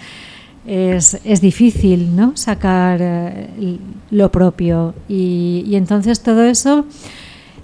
es, 0.66 1.40
difícil 1.40 2.16
¿no? 2.16 2.36
sacar 2.36 2.98
eh, 3.00 3.78
lo 4.10 4.32
propio 4.32 4.94
y, 5.08 5.64
y 5.66 5.76
entonces 5.76 6.20
todo 6.20 6.42
eso 6.42 6.86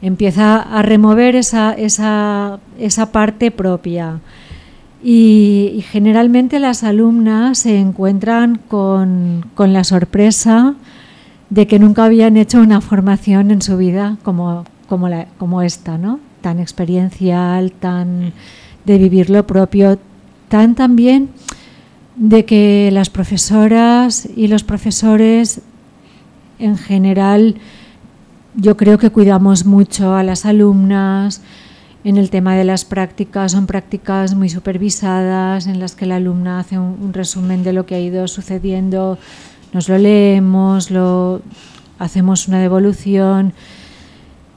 empieza 0.02 0.60
a 0.60 0.82
remover 0.82 1.36
esa, 1.36 1.72
esa, 1.72 2.58
esa 2.78 3.12
parte 3.12 3.50
propia. 3.50 4.20
Y, 5.02 5.84
generalmente 5.90 6.58
las 6.58 6.84
alumnas 6.84 7.58
se 7.58 7.78
encuentran 7.78 8.60
con, 8.68 9.46
con, 9.54 9.72
la 9.72 9.84
sorpresa 9.84 10.74
de 11.48 11.66
que 11.66 11.78
nunca 11.78 12.04
habían 12.04 12.36
hecho 12.36 12.60
una 12.60 12.80
formación 12.80 13.50
en 13.50 13.62
su 13.62 13.76
vida 13.78 14.18
como, 14.22 14.64
como, 14.88 15.08
como 15.38 15.62
esta, 15.62 15.96
¿no? 15.96 16.20
tan 16.40 16.58
experiencial, 16.58 17.72
tan 17.72 18.32
de 18.84 18.98
vivir 18.98 19.30
lo 19.30 19.46
propio, 19.46 19.98
tan 20.48 20.74
también 20.74 21.30
de 22.16 22.44
que 22.44 22.90
las 22.92 23.10
profesoras 23.10 24.28
y 24.36 24.48
los 24.48 24.64
profesores 24.64 25.62
en 26.58 26.76
general 26.76 27.56
yo 28.54 28.76
creo 28.76 28.98
que 28.98 29.10
cuidamos 29.10 29.64
mucho 29.64 30.14
a 30.14 30.22
las 30.22 30.44
alumnas 30.44 31.42
en 32.04 32.16
el 32.16 32.30
tema 32.30 32.56
de 32.56 32.64
las 32.64 32.84
prácticas. 32.84 33.52
Son 33.52 33.66
prácticas 33.66 34.34
muy 34.34 34.48
supervisadas 34.48 35.66
en 35.66 35.78
las 35.78 35.94
que 35.94 36.06
la 36.06 36.16
alumna 36.16 36.60
hace 36.60 36.78
un, 36.78 37.12
resumen 37.12 37.62
de 37.62 37.72
lo 37.72 37.86
que 37.86 37.94
ha 37.94 38.00
ido 38.00 38.26
sucediendo, 38.28 39.18
nos 39.72 39.88
lo 39.88 39.98
leemos, 39.98 40.90
lo 40.90 41.42
hacemos 41.98 42.48
una 42.48 42.60
devolución. 42.60 43.52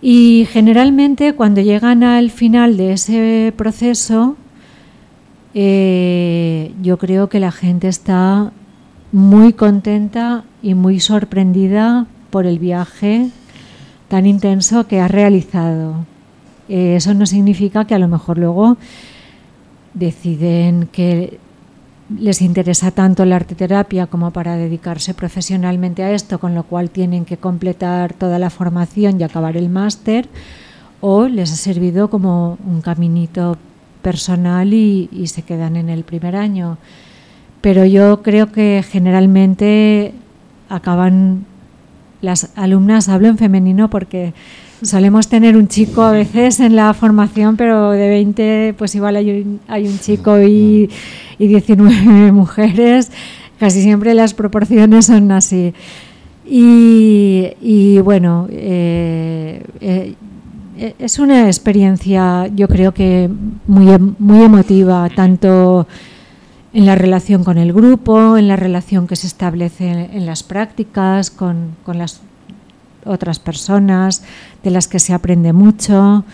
Y 0.01 0.47
generalmente 0.51 1.33
cuando 1.33 1.61
llegan 1.61 2.03
al 2.03 2.29
final 2.29 2.77
de 2.77 2.93
ese 2.93 3.53
proceso, 3.55 4.35
eh, 5.53 6.73
yo 6.81 6.97
creo 6.97 7.29
que 7.29 7.39
la 7.39 7.51
gente 7.51 7.87
está 7.87 8.51
muy 9.11 9.53
contenta 9.53 10.43
y 10.63 10.73
muy 10.73 10.99
sorprendida 10.99 12.07
por 12.31 12.47
el 12.47 12.57
viaje 12.57 13.29
tan 14.07 14.25
intenso 14.25 14.87
que 14.87 14.99
has 14.99 15.11
realizado. 15.11 16.05
Eh, 16.69 16.95
eso 16.95 17.13
no 17.13 17.25
significa 17.25 17.85
que 17.85 17.95
a 17.95 17.99
lo 17.99 18.07
mejor 18.07 18.37
luego 18.37 18.77
deciden 19.93 20.87
que 20.91 21.39
les 22.19 22.41
interesa 22.41 22.91
tanto 22.91 23.25
la 23.25 23.37
arteterapia 23.37 24.07
como 24.07 24.31
para 24.31 24.55
dedicarse 24.55 25.13
profesionalmente 25.13 26.03
a 26.03 26.11
esto, 26.11 26.39
con 26.39 26.53
lo 26.53 26.63
cual 26.63 26.89
tienen 26.89 27.25
que 27.25 27.37
completar 27.37 28.13
toda 28.13 28.39
la 28.39 28.49
formación 28.49 29.19
y 29.19 29.23
acabar 29.23 29.57
el 29.57 29.69
máster, 29.69 30.27
o 31.01 31.27
les 31.27 31.51
ha 31.51 31.55
servido 31.55 32.09
como 32.09 32.57
un 32.65 32.81
caminito 32.81 33.57
personal 34.01 34.73
y, 34.73 35.09
y 35.11 35.27
se 35.27 35.41
quedan 35.41 35.75
en 35.75 35.89
el 35.89 36.03
primer 36.03 36.35
año. 36.35 36.77
Pero 37.61 37.85
yo 37.85 38.21
creo 38.21 38.51
que 38.51 38.83
generalmente 38.87 40.13
acaban 40.69 41.45
las 42.23 42.49
alumnas, 42.55 43.09
hablo 43.09 43.27
en 43.27 43.37
femenino 43.37 43.89
porque 43.89 44.33
solemos 44.81 45.27
tener 45.27 45.55
un 45.57 45.67
chico 45.67 46.01
a 46.01 46.11
veces 46.11 46.59
en 46.59 46.75
la 46.75 46.93
formación, 46.93 47.57
pero 47.57 47.91
de 47.91 48.09
20 48.09 48.75
pues 48.77 48.95
igual 48.95 49.17
hay 49.17 49.29
un, 49.31 49.59
hay 49.67 49.87
un 49.87 49.99
chico 49.99 50.41
y, 50.41 50.89
y 51.37 51.47
19 51.47 52.31
mujeres, 52.31 53.11
casi 53.59 53.81
siempre 53.81 54.13
las 54.13 54.33
proporciones 54.33 55.05
son 55.05 55.31
así. 55.31 55.73
Y, 56.45 57.99
bueno, 58.03 58.47
eh, 58.49 59.63
eh, 59.79 60.15
es 60.99 61.19
una 61.19 61.47
experiencia 61.47 62.47
yo 62.47 62.67
creo 62.67 62.93
que 62.93 63.29
muy, 63.67 63.97
muy 64.19 64.43
emotiva, 64.43 65.09
tanto 65.15 65.87
en 66.73 66.85
la 66.85 66.95
relación 66.95 67.43
con 67.43 67.57
el 67.57 67.71
grupo, 67.71 68.37
en 68.37 68.47
la 68.47 68.55
relación 68.55 69.07
que 69.07 69.15
se 69.15 69.27
establece 69.27 69.87
en, 69.87 69.99
en 69.99 70.25
las 70.25 70.43
prácticas, 70.43 71.29
con, 71.29 71.75
con, 71.83 71.99
las 71.99 72.21
otras 73.05 73.39
personas, 73.39 74.23
de 74.63 74.71
las 74.71 74.87
que 74.87 74.99
se 74.99 75.13
aprende 75.13 75.53
mucho. 75.53 76.25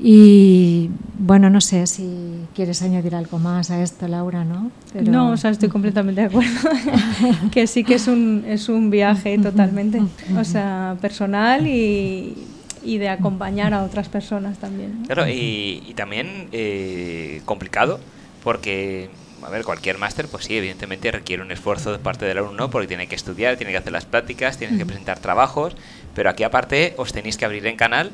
Y 0.00 0.90
bueno, 1.18 1.50
no 1.50 1.60
sé 1.60 1.86
si 1.86 2.46
quieres 2.54 2.82
añadir 2.82 3.14
algo 3.14 3.38
más 3.38 3.70
a 3.70 3.82
esto, 3.82 4.08
Laura, 4.08 4.44
¿no? 4.44 4.70
Pero... 4.92 5.12
No, 5.12 5.30
o 5.30 5.36
sea, 5.36 5.50
estoy 5.50 5.68
completamente 5.68 6.22
de 6.22 6.26
acuerdo. 6.28 6.70
que 7.52 7.66
sí 7.66 7.84
que 7.84 7.94
es 7.94 8.08
un, 8.08 8.44
es 8.48 8.68
un 8.68 8.90
viaje 8.90 9.38
totalmente, 9.38 10.00
o 10.36 10.44
sea, 10.44 10.96
personal 11.00 11.66
y, 11.66 12.34
y 12.82 12.98
de 12.98 13.10
acompañar 13.10 13.74
a 13.74 13.84
otras 13.84 14.08
personas 14.08 14.58
también. 14.58 15.02
¿no? 15.02 15.06
Claro, 15.06 15.28
y, 15.28 15.82
y 15.86 15.94
también 15.94 16.48
eh, 16.52 17.42
complicado, 17.44 18.00
porque 18.42 19.10
a 19.44 19.50
ver, 19.50 19.64
cualquier 19.64 19.98
máster, 19.98 20.28
pues 20.28 20.44
sí, 20.44 20.56
evidentemente 20.56 21.10
requiere 21.10 21.42
un 21.42 21.50
esfuerzo 21.50 21.92
de 21.92 21.98
parte 21.98 22.24
del 22.24 22.38
alumno 22.38 22.70
porque 22.70 22.88
tiene 22.88 23.06
que 23.06 23.14
estudiar, 23.14 23.56
tiene 23.56 23.72
que 23.72 23.78
hacer 23.78 23.92
las 23.92 24.04
prácticas, 24.04 24.58
tiene 24.58 24.78
que 24.78 24.86
presentar 24.86 25.18
trabajos, 25.18 25.74
pero 26.14 26.30
aquí 26.30 26.42
aparte 26.44 26.94
os 26.96 27.12
tenéis 27.12 27.36
que 27.36 27.44
abrir 27.44 27.66
en 27.66 27.76
canal 27.76 28.12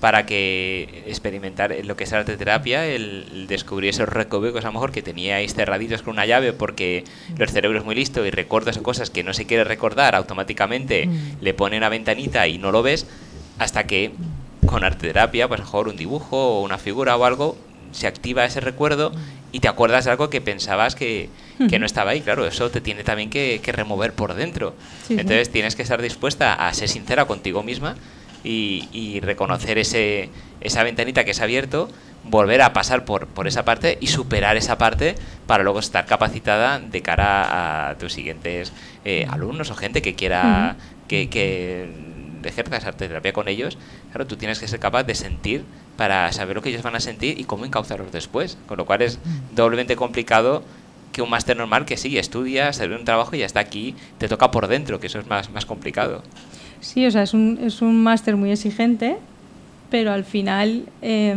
para 0.00 0.24
que 0.24 1.04
experimentar 1.06 1.74
lo 1.84 1.94
que 1.94 2.04
es 2.04 2.12
arte 2.12 2.36
terapia, 2.38 2.86
el, 2.86 3.26
el 3.32 3.46
descubrir 3.46 3.90
esos 3.90 4.08
recovecos 4.08 4.64
a 4.64 4.68
lo 4.68 4.72
mejor 4.72 4.92
que 4.92 5.02
teníais 5.02 5.54
cerraditos 5.54 6.00
con 6.02 6.14
una 6.14 6.24
llave 6.24 6.54
porque 6.54 7.04
los 7.36 7.52
cerebros 7.52 7.84
muy 7.84 7.94
listos 7.94 8.26
y 8.26 8.30
recuerdos 8.30 8.78
o 8.78 8.82
cosas 8.82 9.10
que 9.10 9.22
no 9.22 9.34
se 9.34 9.44
quiere 9.44 9.64
recordar 9.64 10.14
automáticamente 10.14 11.08
le 11.40 11.54
pone 11.54 11.76
una 11.76 11.90
ventanita 11.90 12.48
y 12.48 12.56
no 12.56 12.72
lo 12.72 12.82
ves 12.82 13.06
hasta 13.58 13.86
que 13.86 14.12
con 14.66 14.84
arte 14.84 15.08
terapia, 15.08 15.48
pues 15.48 15.60
a 15.60 15.62
lo 15.62 15.66
mejor 15.66 15.88
un 15.88 15.96
dibujo 15.96 16.60
o 16.60 16.62
una 16.62 16.78
figura 16.78 17.16
o 17.16 17.24
algo 17.24 17.58
se 17.92 18.06
activa 18.06 18.44
ese 18.44 18.60
recuerdo 18.60 19.12
y 19.52 19.60
te 19.60 19.68
acuerdas 19.68 20.04
de 20.04 20.12
algo 20.12 20.30
que 20.30 20.40
pensabas 20.40 20.94
que, 20.94 21.28
que 21.68 21.78
no 21.78 21.86
estaba 21.86 22.12
ahí. 22.12 22.20
Claro, 22.20 22.46
eso 22.46 22.70
te 22.70 22.80
tiene 22.80 23.04
también 23.04 23.30
que, 23.30 23.60
que 23.62 23.72
remover 23.72 24.12
por 24.12 24.34
dentro. 24.34 24.74
Sí, 25.06 25.14
sí. 25.14 25.20
Entonces 25.20 25.50
tienes 25.50 25.76
que 25.76 25.82
estar 25.82 26.00
dispuesta 26.00 26.54
a 26.54 26.72
ser 26.74 26.88
sincera 26.88 27.24
contigo 27.24 27.62
misma 27.62 27.96
y, 28.44 28.88
y 28.92 29.20
reconocer 29.20 29.78
ese, 29.78 30.30
esa 30.60 30.82
ventanita 30.82 31.24
que 31.24 31.34
se 31.34 31.42
ha 31.42 31.44
abierto, 31.44 31.90
volver 32.24 32.62
a 32.62 32.72
pasar 32.72 33.04
por, 33.04 33.26
por 33.26 33.48
esa 33.48 33.64
parte 33.64 33.98
y 34.00 34.08
superar 34.08 34.56
esa 34.56 34.78
parte 34.78 35.14
para 35.46 35.62
luego 35.64 35.80
estar 35.80 36.06
capacitada 36.06 36.78
de 36.78 37.02
cara 37.02 37.90
a 37.90 37.98
tus 37.98 38.12
siguientes 38.12 38.72
eh, 39.04 39.26
alumnos 39.28 39.70
o 39.70 39.74
gente 39.74 40.02
que 40.02 40.14
quiera 40.14 40.76
que, 41.08 41.28
que 41.28 41.88
ejerzas 42.48 42.84
arte 42.84 43.08
terapia 43.08 43.32
con 43.32 43.48
ellos, 43.48 43.78
claro, 44.10 44.26
tú 44.26 44.36
tienes 44.36 44.58
que 44.58 44.68
ser 44.68 44.80
capaz 44.80 45.04
de 45.04 45.14
sentir 45.14 45.64
para 45.96 46.32
saber 46.32 46.56
lo 46.56 46.62
que 46.62 46.70
ellos 46.70 46.82
van 46.82 46.96
a 46.96 47.00
sentir 47.00 47.38
y 47.38 47.44
cómo 47.44 47.64
encauzarlos 47.64 48.10
después. 48.10 48.56
Con 48.66 48.78
lo 48.78 48.86
cual 48.86 49.02
es 49.02 49.18
doblemente 49.54 49.96
complicado 49.96 50.62
que 51.12 51.22
un 51.22 51.30
máster 51.30 51.56
normal 51.56 51.84
que 51.84 51.96
sí, 51.96 52.16
estudias, 52.18 52.78
te 52.78 52.86
un 52.86 53.04
trabajo 53.04 53.34
y 53.36 53.40
ya 53.40 53.46
está 53.46 53.60
aquí, 53.60 53.94
te 54.18 54.28
toca 54.28 54.50
por 54.50 54.68
dentro, 54.68 55.00
que 55.00 55.08
eso 55.08 55.18
es 55.18 55.26
más, 55.26 55.50
más 55.50 55.66
complicado. 55.66 56.22
Sí, 56.80 57.04
o 57.06 57.10
sea, 57.10 57.22
es 57.22 57.34
un, 57.34 57.58
es 57.62 57.82
un 57.82 58.02
máster 58.02 58.36
muy 58.36 58.50
exigente, 58.50 59.18
pero 59.90 60.12
al 60.12 60.24
final 60.24 60.84
eh, 61.02 61.34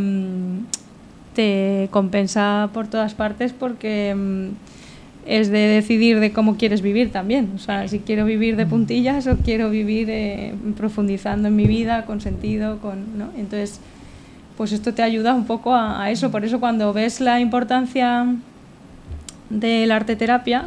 te 1.34 1.88
compensa 1.90 2.70
por 2.72 2.86
todas 2.86 3.14
partes 3.14 3.52
porque 3.52 4.14
eh, 4.16 4.50
es 5.26 5.50
de 5.50 5.58
decidir 5.58 6.20
de 6.20 6.32
cómo 6.32 6.56
quieres 6.56 6.82
vivir 6.82 7.10
también. 7.10 7.52
O 7.54 7.58
sea, 7.58 7.88
si 7.88 8.00
quiero 8.00 8.24
vivir 8.24 8.56
de 8.56 8.66
puntillas 8.66 9.26
o 9.26 9.36
quiero 9.38 9.70
vivir 9.70 10.08
eh, 10.10 10.54
profundizando 10.76 11.48
en 11.48 11.56
mi 11.56 11.66
vida, 11.66 12.04
con 12.04 12.20
sentido, 12.20 12.78
con, 12.78 13.18
¿no? 13.18 13.30
Entonces, 13.36 13.80
pues 14.56 14.72
esto 14.72 14.94
te 14.94 15.02
ayuda 15.02 15.34
un 15.34 15.46
poco 15.46 15.74
a, 15.74 16.02
a 16.02 16.10
eso. 16.10 16.30
Por 16.30 16.44
eso 16.44 16.60
cuando 16.60 16.92
ves 16.92 17.20
la 17.20 17.40
importancia 17.40 18.26
de 19.50 19.86
la 19.86 19.96
arte 19.96 20.16
terapia, 20.16 20.66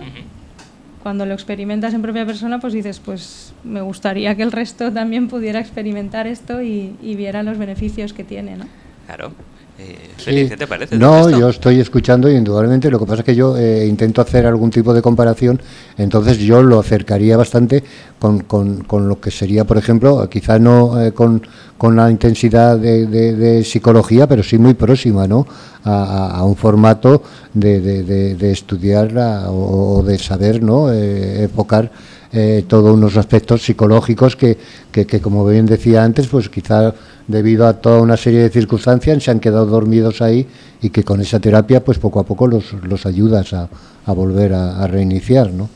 cuando 1.04 1.26
lo 1.26 1.34
experimentas 1.34 1.94
en 1.94 2.02
propia 2.02 2.26
persona, 2.26 2.60
pues 2.60 2.74
dices, 2.74 3.00
pues 3.00 3.54
me 3.64 3.82
gustaría 3.82 4.36
que 4.36 4.44
el 4.44 4.52
resto 4.52 4.92
también 4.92 5.28
pudiera 5.28 5.60
experimentar 5.60 6.28
esto 6.28 6.62
y, 6.62 6.96
y 7.02 7.16
viera 7.16 7.44
los 7.44 7.58
beneficios 7.58 8.14
que 8.14 8.24
tiene, 8.24 8.58
¿no? 8.58 8.66
Claro. 9.06 9.32
Eh, 9.80 9.96
Sí. 10.18 10.50
¿Qué 10.50 10.58
te 10.58 10.68
parece? 10.68 10.98
No, 10.98 11.30
yo 11.30 11.48
estoy 11.50 11.80
escuchando 11.80 12.30
y 12.30 12.36
indudablemente 12.36 12.90
lo 12.92 13.00
que 13.00 13.06
pasa 13.06 13.20
es 13.22 13.26
que 13.26 13.36
yo 13.36 13.56
eh, 13.56 13.86
intento 13.88 14.20
hacer 14.22 14.46
algún 14.46 14.72
tipo 14.72 14.94
de 14.94 15.02
comparación, 15.02 15.62
entonces 15.98 16.38
yo 16.40 16.62
lo 16.64 16.80
acercaría 16.80 17.38
bastante 17.38 17.82
con, 18.20 18.40
con, 18.42 18.84
con 18.84 19.08
lo 19.08 19.22
que 19.22 19.32
sería, 19.32 19.64
por 19.66 19.78
ejemplo, 19.78 20.28
quizá 20.30 20.60
no 20.60 21.00
eh, 21.02 21.14
con, 21.14 21.42
con 21.78 21.96
la 21.96 22.10
intensidad 22.12 22.78
de, 22.78 23.06
de- 23.06 23.36
de 23.36 23.64
psicología, 23.64 24.28
pero 24.28 24.44
sí 24.44 24.58
muy 24.58 24.74
próxima, 24.74 25.28
¿no? 25.28 25.48
A, 25.86 26.44
un 26.44 26.56
formato 26.58 27.22
de, 27.54 27.80
de- 27.80 28.52
estudiar 28.52 29.14
o, 29.48 30.04
de 30.06 30.18
saber, 30.18 30.62
¿no? 30.62 30.92
Eh, 30.92 31.44
enfocar 31.44 31.90
eh, 32.34 32.66
todos 32.68 32.94
unos 32.94 33.16
aspectos 33.16 33.62
psicológicos 33.64 34.36
que, 34.36 34.58
que, 34.92 35.06
que, 35.06 35.22
como 35.22 35.46
bien 35.46 35.66
decía 35.66 36.04
antes, 36.04 36.28
pues 36.28 36.50
quizá 36.50 36.94
debido 37.28 37.68
a 37.68 37.74
toda 37.74 38.02
una 38.02 38.18
serie 38.18 38.40
de 38.40 38.50
circunstancias 38.50 39.24
se 39.24 39.32
han 39.32 39.40
quedado 39.40 39.66
dormidos 39.66 40.22
ahí 40.22 40.48
y 40.82 40.90
que 40.90 41.04
con 41.04 41.22
esa 41.22 41.40
terapia 41.40 41.84
pues 41.84 42.00
poco 42.00 42.20
a 42.20 42.26
poco 42.26 42.48
los, 42.48 42.74
los 42.84 43.06
ayudas 43.06 43.54
a, 43.54 43.70
a 44.06 44.14
volver 44.14 44.54
a, 44.54 44.88
reiniciar, 44.88 45.52
¿no? 45.52 45.70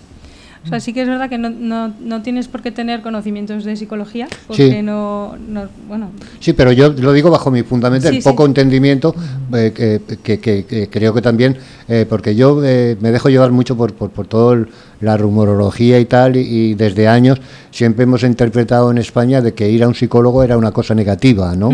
O 0.64 0.68
sea, 0.68 0.80
sí 0.80 0.94
que 0.94 1.02
es 1.02 1.08
verdad 1.08 1.28
que 1.28 1.40
no, 1.40 1.50
no, 1.50 1.92
no 2.00 2.22
tienes 2.22 2.48
por 2.48 2.62
qué 2.62 2.70
tener 2.72 3.02
conocimientos 3.02 3.64
de 3.64 3.76
psicología, 3.76 4.28
porque 4.48 4.70
Sí. 4.72 4.82
no, 4.84 5.36
no, 5.50 5.64
bueno, 5.88 6.12
Sí, 6.40 6.54
pero 6.54 6.72
yo 6.72 6.90
lo 6.90 7.14
digo 7.14 7.32
bajo 7.32 7.50
mi 7.50 7.64
fundamento, 7.64 8.10
Sí, 8.10 8.18
el 8.18 8.22
sí. 8.22 8.30
poco 8.30 8.46
entendimiento, 8.46 9.16
eh, 9.56 9.72
que, 9.76 10.18
que- 10.22 10.40
que- 10.40 10.66
que 10.66 10.88
creo 10.88 11.16
que 11.16 11.22
también, 11.24 11.58
eh, 11.88 12.06
porque 12.08 12.36
yo 12.36 12.62
eh, 12.64 12.96
me 13.02 13.12
dejo 13.12 13.30
llevar 13.30 13.52
mucho 13.52 13.76
por, 13.76 13.94
por, 13.94 14.12
por 14.12 14.28
toda 14.28 14.66
la 15.00 15.18
rumorología 15.18 16.00
y 16.00 16.06
tal, 16.06 16.36
y, 16.38 16.42
y 16.42 16.74
desde 16.76 17.08
años 17.08 17.42
siempre 17.72 18.04
hemos 18.04 18.22
interpretado 18.22 18.92
en 18.92 19.00
España 19.00 19.42
de 19.42 19.56
que 19.56 19.68
ir 19.70 19.84
a 19.84 19.88
un 19.88 19.96
psicólogo 19.96 20.44
era 20.44 20.58
una 20.60 20.72
cosa 20.72 20.94
negativa, 20.94 21.56
¿no? 21.56 21.72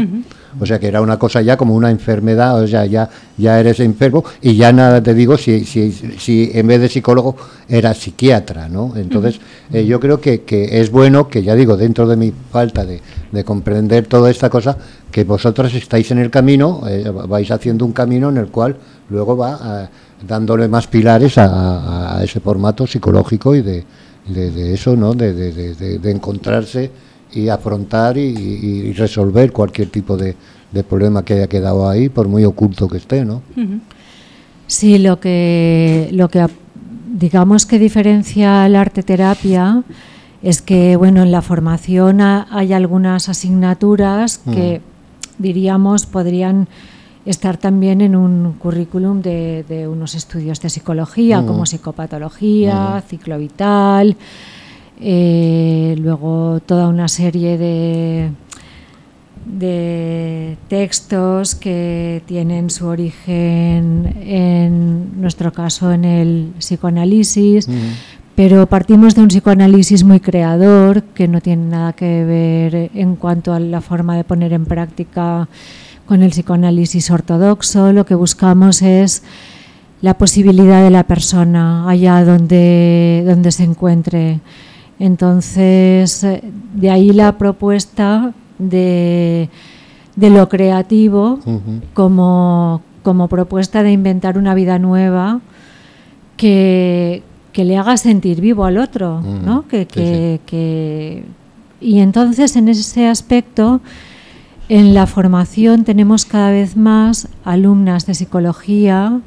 O 0.59 0.65
sea, 0.65 0.79
que 0.79 0.87
era 0.87 1.01
una 1.01 1.17
cosa 1.19 1.41
ya 1.41 1.55
como 1.57 1.75
una 1.75 1.91
enfermedad, 1.91 2.61
o 2.61 2.67
sea, 2.67 2.85
ya, 2.85 3.09
ya 3.37 3.59
eres 3.59 3.79
enfermo 3.79 4.23
y 4.41 4.55
ya 4.55 4.71
nada 4.73 5.01
te 5.03 5.13
digo 5.13 5.37
si, 5.37 5.65
si, 5.65 5.91
si 5.91 6.49
en 6.53 6.65
vez 6.67 6.81
de 6.81 6.89
psicólogo 6.89 7.35
era 7.69 7.93
psiquiatra, 7.93 8.67
¿no? 8.67 8.93
Entonces, 8.95 9.39
eh, 9.71 9.85
yo 9.85 9.99
creo 9.99 10.19
que, 10.19 10.41
que 10.41 10.79
es 10.81 10.89
bueno 10.89 11.27
que, 11.27 11.43
ya 11.43 11.53
digo, 11.55 11.77
dentro 11.77 12.07
de 12.07 12.17
mi 12.17 12.33
falta 12.51 12.85
de, 12.85 13.01
de 13.31 13.43
comprender 13.43 14.07
toda 14.07 14.29
esta 14.31 14.49
cosa, 14.49 14.77
que 15.11 15.23
vosotros 15.23 15.73
estáis 15.73 16.09
en 16.11 16.17
el 16.17 16.29
camino, 16.31 16.81
eh, 16.87 17.09
vais 17.27 17.51
haciendo 17.51 17.85
un 17.85 17.93
camino 17.93 18.29
en 18.29 18.37
el 18.37 18.47
cual 18.47 18.75
luego 19.09 19.37
va 19.37 19.59
eh, 19.83 19.87
dándole 20.27 20.67
más 20.67 20.87
pilares 20.87 21.37
a, 21.37 22.19
ese 22.23 22.39
formato 22.39 22.87
psicológico 22.87 23.53
y 23.55 23.61
de, 23.61 23.83
de, 24.27 24.51
de 24.51 24.73
eso, 24.73 24.95
¿no? 24.95 25.13
De- 25.13 25.33
de 25.33 26.11
encontrarse 26.11 26.89
y 27.38 27.50
afrontar 27.50 28.17
y, 28.17 28.93
resolver 28.93 29.52
cualquier 29.52 29.89
tipo 29.89 30.17
de, 30.17 30.36
de 30.71 30.84
problema 30.84 31.23
que 31.23 31.34
haya 31.36 31.47
quedado 31.47 31.88
ahí, 31.88 32.10
por 32.10 32.28
muy 32.28 32.43
oculto 32.45 32.88
que 32.88 32.97
esté, 32.97 33.23
¿no? 33.26 33.41
Sí, 34.67 34.97
lo 34.97 35.19
que, 35.19 36.10
lo 36.12 36.28
que 36.30 36.45
digamos 37.13 37.65
que 37.65 37.80
diferencia 37.80 38.67
la 38.69 38.82
arte 38.82 39.02
terapia 39.04 39.84
es 40.43 40.62
que 40.62 40.95
bueno, 40.97 41.23
en 41.23 41.32
la 41.32 41.41
formación 41.41 42.21
ha- 42.21 42.47
hay 42.52 42.73
algunas 42.73 43.30
asignaturas 43.30 44.39
que 44.39 44.82
diríamos 45.38 46.06
podrían 46.06 46.67
estar 47.26 47.58
también 47.58 48.02
en 48.02 48.15
un 48.15 48.54
currículum 48.54 49.21
de, 49.21 49.65
de 49.67 49.88
unos 49.88 50.15
estudios 50.15 50.62
de 50.62 50.69
psicología, 50.69 51.39
Ujú. 51.39 51.47
como 51.47 51.65
psicopatología, 51.65 53.04
ciclo 53.08 53.38
vital, 53.38 54.15
eh, 54.99 55.95
luego 55.99 56.60
toda 56.65 56.88
una 56.88 57.07
serie 57.07 57.57
de, 57.57 58.31
de 59.45 60.57
textos 60.67 61.55
que 61.55 62.21
tienen 62.25 62.69
su 62.69 62.88
origen, 62.88 64.15
en 64.21 65.21
nuestro 65.21 65.53
caso, 65.53 65.91
en 65.91 66.05
el 66.05 66.53
psicoanálisis, 66.60 67.69
pero 68.36 68.67
partimos 68.67 69.15
de 69.15 69.21
un 69.21 69.29
psicoanálisis 69.29 70.03
muy 70.03 70.19
creador, 70.19 71.03
que 71.03 71.27
no 71.27 71.41
tiene 71.41 71.65
nada 71.65 71.93
que 71.93 72.23
ver 72.23 72.91
en 72.93 73.15
cuanto 73.15 73.53
a 73.53 73.60
la 73.60 73.81
forma 73.81 74.15
de 74.15 74.23
poner 74.23 74.53
en 74.53 74.65
práctica 74.65 75.47
con 76.05 76.21
el 76.21 76.29
psicoanálisis 76.29 77.10
ortodoxo. 77.10 77.91
Lo 77.93 78.05
que 78.05 78.15
buscamos 78.15 78.81
es 78.81 79.23
la 80.01 80.17
posibilidad 80.17 80.83
de 80.83 80.91
la 80.91 81.03
persona 81.03 81.89
allá 81.89 82.23
donde, 82.23 83.23
donde 83.25 83.51
se 83.51 83.63
encuentre. 83.63 84.39
Entonces, 84.99 86.25
de 86.73 86.89
ahí 86.89 87.12
la 87.12 87.38
propuesta 87.38 88.33
de, 88.57 89.49
de 90.15 90.29
lo 90.29 90.49
creativo 90.49 91.39
como, 91.93 92.81
como 93.03 93.27
propuesta 93.27 93.83
de 93.83 93.91
inventar 93.91 94.38
una 94.38 94.55
vida 94.55 94.79
nueva 94.79 95.39
que, 96.36 97.23
que 97.57 97.65
le 97.65 97.77
haga 97.77 97.97
sentir 97.97 98.39
vivo 98.39 98.65
al 98.65 98.77
otro, 98.77 99.21
¿no? 99.21 99.67
Que, 99.67 99.88
que, 99.88 101.25
y 101.81 101.99
entonces 101.99 102.55
en 102.55 102.67
ese 102.69 103.07
aspecto, 103.07 103.81
en 104.69 104.93
la 104.93 105.07
formación 105.07 105.83
tenemos 105.83 106.25
cada 106.25 106.51
vez 106.51 106.75
más 106.75 107.29
alumnas 107.45 108.05
de 108.05 108.13
psicología 108.13 109.21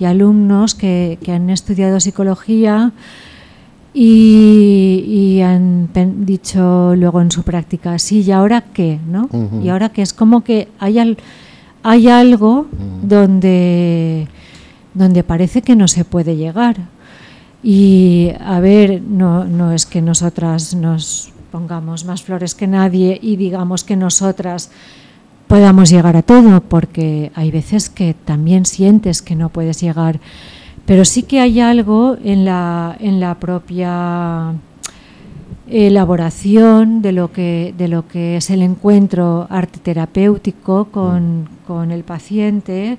y 0.00 0.04
alumnos 0.04 0.74
que, 0.74 1.18
han 1.28 1.50
estudiado 1.50 2.00
psicología 2.00 2.92
y, 3.92 5.40
han 5.42 5.88
dicho 6.24 6.94
luego 6.96 7.20
en 7.20 7.30
su 7.30 7.42
práctica, 7.42 7.98
sí, 7.98 8.22
¿y 8.22 8.30
ahora 8.30 8.62
qué? 8.72 8.98
¿no? 9.06 9.28
Y 9.62 9.68
ahora 9.68 9.88
que 9.88 10.02
es 10.02 10.12
como 10.12 10.44
que 10.44 10.68
hay, 10.78 11.16
hay 11.82 12.08
algo 12.08 12.66
donde, 13.02 14.28
donde 14.94 15.24
parece 15.24 15.62
que 15.62 15.76
no 15.76 15.88
se 15.88 16.04
puede 16.04 16.36
llegar. 16.36 16.76
Y 17.62 18.30
a 18.40 18.60
ver, 18.60 19.02
no, 19.02 19.44
no 19.44 19.72
es 19.72 19.86
que 19.86 20.00
nosotras 20.00 20.74
nos 20.74 21.32
pongamos 21.50 22.04
más 22.04 22.22
flores 22.22 22.54
que 22.54 22.66
nadie 22.66 23.18
y 23.20 23.36
digamos 23.36 23.84
que 23.84 23.96
nosotras 23.96 24.70
podamos 25.46 25.90
llegar 25.90 26.16
a 26.16 26.22
todo, 26.22 26.60
porque 26.60 27.32
hay 27.34 27.50
veces 27.50 27.90
que 27.90 28.14
también 28.14 28.64
sientes 28.64 29.20
que 29.20 29.34
no 29.34 29.48
puedes 29.48 29.80
llegar, 29.80 30.20
pero 30.90 31.04
sí 31.04 31.22
que 31.22 31.38
hay 31.38 31.60
algo 31.60 32.16
en 32.24 32.44
la, 32.44 32.96
en 32.98 33.20
la 33.20 33.36
propia 33.36 34.54
elaboración 35.68 37.00
de 37.00 37.12
lo 37.12 37.30
que 37.30 37.72
de 37.78 37.86
lo 37.86 38.08
que 38.08 38.36
es 38.38 38.50
el 38.50 38.60
encuentro 38.60 39.46
arte 39.50 39.78
terapéutico 39.78 40.86
con, 40.86 41.48
con 41.64 41.92
el 41.92 42.02
paciente 42.02 42.98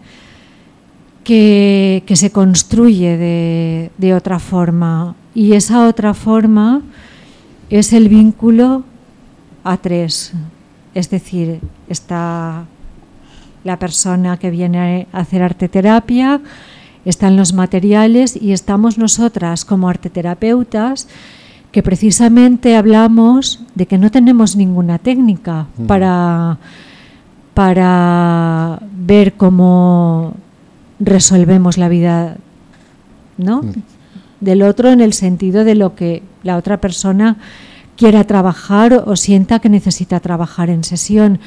que, 1.25 2.01
se 2.13 2.31
construye 2.31 3.89
de, 3.97 4.13
otra 4.13 4.39
forma. 4.39 5.13
Y 5.35 5.51
esa 5.51 5.85
otra 5.85 6.13
forma 6.13 6.83
es 7.69 7.91
el 7.91 8.07
vínculo 8.07 8.85
a 9.65 9.75
tres, 9.75 10.31
es 10.95 11.09
decir, 11.09 11.59
está 11.89 12.63
la 13.65 13.77
persona 13.77 14.37
que 14.37 14.49
viene 14.49 15.07
a 15.11 15.19
hacer 15.19 15.43
arte 15.43 15.67
terapia, 15.67 16.39
están 17.05 17.35
los 17.35 17.53
materiales 17.53 18.37
y 18.39 18.51
estamos 18.51 18.97
nosotras 18.97 19.65
como 19.65 19.89
arteterapeutas 19.89 21.07
que 21.71 21.83
precisamente 21.83 22.75
hablamos 22.75 23.61
de 23.75 23.85
que 23.85 23.97
no 23.97 24.11
tenemos 24.11 24.55
ninguna 24.55 24.99
técnica 24.99 25.67
para, 25.87 26.57
para 27.53 28.79
ver 28.95 29.33
cómo 29.33 30.33
resolvemos 30.99 31.77
la 31.77 31.87
vida 31.87 32.37
¿no? 33.37 33.61
Del 34.39 34.61
otro 34.63 34.89
en 34.89 35.01
el 35.01 35.13
sentido 35.13 35.63
de 35.63 35.75
lo 35.75 35.95
que 35.95 36.23
la 36.43 36.57
otra 36.57 36.81
persona 36.81 37.37
quiera 37.95 38.23
trabajar 38.23 39.03
o 39.05 39.15
sienta 39.15 39.59
que 39.59 39.69
necesita 39.69 40.19
trabajar 40.19 40.69
en 40.69 40.83
sesión, 40.83 41.39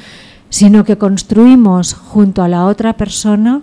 sino 0.49 0.83
que 0.85 0.97
construimos 0.97 1.93
junto 1.93 2.43
a 2.43 2.47
la 2.47 2.65
otra 2.65 2.93
persona 2.93 3.61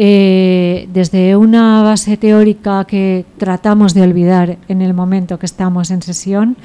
eh, 0.00 0.88
desde 0.92 1.36
una 1.36 1.82
base 1.82 2.16
teórica 2.16 2.84
que 2.84 3.26
tratamos 3.36 3.94
de 3.94 4.02
olvidar 4.02 4.56
en 4.68 4.80
el 4.80 4.94
momento 4.94 5.40
que 5.40 5.46
estamos 5.46 5.90
en 5.90 6.02
sesión 6.02 6.56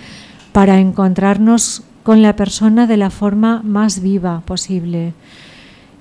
para 0.51 0.79
encontrarnos 0.79 1.81
con 2.03 2.21
la 2.21 2.35
persona 2.35 2.85
de 2.85 2.97
la 2.97 3.09
forma 3.09 3.63
más 3.63 4.03
viva 4.03 4.43
posible 4.45 5.13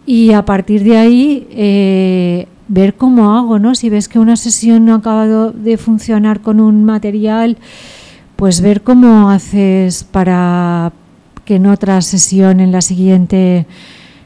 y 0.05 0.33
a 0.33 0.45
partir 0.45 0.85
de 0.85 0.99
ahí 0.99 1.49
eh, 1.51 2.49
ver 2.69 2.97
cómo 2.97 3.35
hago, 3.35 3.59
¿no? 3.59 3.75
Si 3.75 3.89
ves 3.89 4.09
que 4.09 4.19
una 4.19 4.37
sesión 4.37 4.85
no 4.85 4.93
ha 4.93 4.99
acabado 4.99 5.53
de 5.53 5.79
funcionar 5.79 6.43
con 6.43 6.61
un 6.61 6.85
material, 6.85 7.57
pues 8.37 8.61
ver 8.61 8.83
cómo 8.83 9.31
haces 9.31 10.05
para 10.05 10.93
que 11.47 11.57
en 11.57 11.65
otra 11.65 12.03
sesión, 12.03 12.61
en 12.61 12.73
la 12.73 12.83
siguiente, 12.83 13.67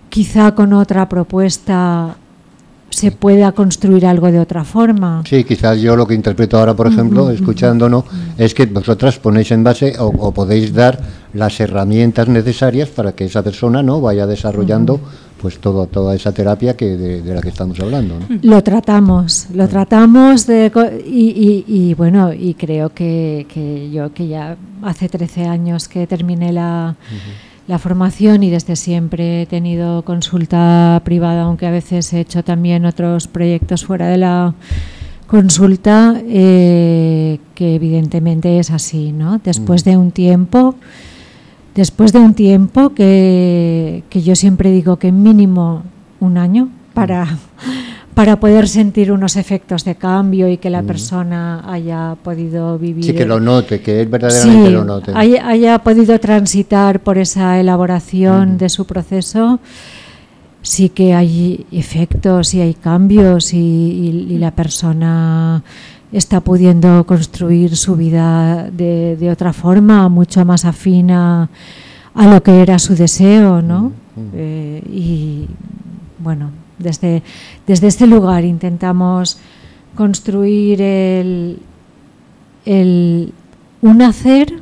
quizá 0.08 0.56
con 0.56 0.72
otra 0.72 1.08
propuesta, 1.08 2.16
se 2.96 3.12
pueda 3.12 3.52
construir 3.52 4.06
algo 4.06 4.32
de 4.32 4.40
otra 4.40 4.64
forma. 4.64 5.22
Sí, 5.28 5.44
quizás 5.44 5.78
yo 5.82 5.96
lo 5.96 6.06
que 6.06 6.14
interpreto 6.14 6.59
ahora, 6.59 6.72
por 6.72 6.87
ejemplo, 6.87 7.30
escuchándonos, 7.30 8.04
es 8.38 8.54
que 8.54 8.64
vosotras 8.64 9.18
ponéis 9.18 9.50
en 9.50 9.62
base 9.62 9.92
o, 9.98 10.32
podéis 10.32 10.72
dar 10.72 10.98
las 11.35 11.61
herramientas 11.61 12.26
necesarias 12.26 12.88
para 12.88 13.12
que 13.12 13.26
esa 13.26 13.42
persona 13.42 13.82
no 13.82 14.00
vaya 14.00 14.26
desarrollando 14.26 14.98
pues 15.38 15.59
todo, 15.59 15.87
toda 15.88 16.14
esa 16.14 16.32
terapia 16.32 16.74
que 16.74 16.96
de, 16.96 17.35
la 17.35 17.42
que 17.42 17.50
estamos 17.50 17.78
hablando. 17.80 18.14
Lo 18.40 18.62
tratamos, 18.62 19.48
lo 19.52 19.68
tratamos 19.68 20.46
de, 20.46 20.72
y, 21.04 21.92
bueno, 21.92 22.32
y 22.32 22.54
creo 22.54 22.94
que, 22.94 23.46
que, 23.52 23.90
yo 23.90 24.14
que 24.14 24.26
ya 24.26 24.56
hace 24.82 25.11
13 25.11 25.44
años 25.44 25.87
que 25.87 26.06
terminé 26.06 26.50
la, 26.50 26.96
la 27.68 27.79
formación 27.79 28.42
y 28.42 28.50
desde 28.50 28.76
siempre 28.76 29.42
he 29.42 29.46
tenido 29.46 30.02
consulta 30.02 31.00
privada, 31.05 31.42
aunque 31.42 31.66
a 31.66 31.70
veces 31.70 32.12
he 32.12 32.20
hecho 32.20 32.44
también 32.44 32.85
otros 32.87 33.26
proyectos 33.29 33.85
fuera 33.85 34.09
de 34.09 34.18
la 34.18 34.55
consulta, 35.26 36.20
eh, 36.29 37.38
que 37.55 37.74
evidentemente 37.74 38.59
es 38.59 38.70
así, 38.70 39.12
¿no? 39.12 39.38
Después 39.38 39.85
de 39.85 39.96
un 39.96 40.12
tiempo 40.12 40.76
después 41.76 42.12
de 42.12 42.18
un 42.18 42.35
tiempo 42.35 42.94
que, 42.94 44.02
yo 44.11 44.35
siempre 44.35 44.70
digo 44.72 44.96
que 44.96 45.12
mínimo 45.12 45.85
un 46.18 46.38
año 46.38 46.70
para, 46.94 47.38
para 48.16 48.40
poder 48.40 48.66
sentir 48.66 49.12
unos 49.12 49.37
efectos 49.37 49.85
de 49.85 49.94
cambio 49.94 50.48
y 50.48 50.57
que 50.57 50.70
la 50.70 50.83
persona 50.83 51.62
haya 51.70 52.16
podido 52.22 52.79
vivir. 52.79 53.05
Sí, 53.05 53.12
que 53.12 53.26
lo 53.26 53.38
note, 53.38 53.83
que 53.83 54.00
él 54.00 54.09
verdaderamente 54.09 54.70
lo 54.70 54.85
note. 54.85 55.12
Haya, 55.14 55.46
haya, 55.46 55.79
podido 55.81 56.18
transitar 56.18 57.00
por 57.00 57.18
esa 57.18 57.61
elaboración 57.61 58.57
de 58.57 58.70
su 58.70 58.87
proceso. 58.87 59.61
Sí 60.62 60.88
que 60.88 61.12
hay 61.12 61.66
efectos 61.70 62.55
y 62.55 62.62
hay 62.62 62.72
cambios 62.72 63.52
y 63.52 64.38
la 64.40 64.50
persona 64.50 65.62
está 66.11 66.40
pudiendo 66.40 67.05
construir 67.05 67.76
su 67.76 67.96
vida 67.96 68.70
de, 68.70 69.16
de 69.20 69.31
otra 69.31 69.52
forma, 69.52 70.09
mucho 70.09 70.42
más 70.46 70.64
afina 70.64 71.50
a 72.14 72.26
lo 72.26 72.42
que 72.42 72.62
era 72.62 72.79
su 72.79 72.94
deseo, 72.94 73.61
¿no? 73.61 73.92
Eh, 74.35 74.83
y 74.90 75.46
bueno, 76.18 76.50
desde, 76.78 77.22
desde 77.66 77.86
este 77.86 78.06
lugar 78.06 78.44
intentamos 78.44 79.38
construir 79.94 80.82
el, 80.82 81.58
el, 82.64 83.32
un 83.82 84.02
hacer 84.02 84.60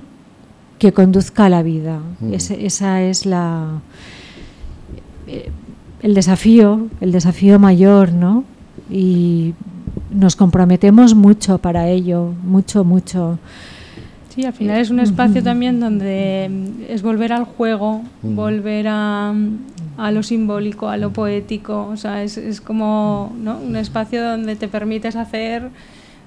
que 0.78 0.92
conduzca 0.92 1.46
a 1.46 1.48
la 1.48 1.62
vida. 1.62 2.00
Mm. 2.20 2.34
esa 2.34 3.02
es 3.02 3.26
la 3.26 3.80
eh, 5.26 5.50
el 6.02 6.12
desafío, 6.12 6.88
el 7.00 7.12
desafío 7.12 7.58
mayor, 7.58 8.12
¿no? 8.12 8.44
Y 8.90 9.54
nos 10.10 10.36
comprometemos 10.36 11.14
mucho 11.14 11.56
para 11.56 11.88
ello, 11.88 12.34
mucho, 12.44 12.84
mucho. 12.84 13.38
Sí, 14.34 14.44
al 14.44 14.52
final 14.52 14.80
es 14.80 14.90
un 14.90 14.98
espacio 14.98 15.44
también 15.44 15.78
donde 15.78 16.50
es 16.88 17.02
volver 17.02 17.32
al 17.32 17.44
juego, 17.44 18.02
volver 18.22 18.88
a, 18.88 19.32
a, 19.96 20.10
lo 20.10 20.24
simbólico, 20.24 20.88
a 20.88 20.96
lo 20.96 21.12
poético, 21.12 21.86
o 21.86 21.96
sea, 21.96 22.24
es, 22.24 22.36
es 22.36 22.60
como 22.60 23.32
¿no? 23.38 23.58
un 23.58 23.76
espacio 23.76 24.24
donde 24.24 24.56
te 24.56 24.66
permites 24.66 25.14
hacer, 25.14 25.70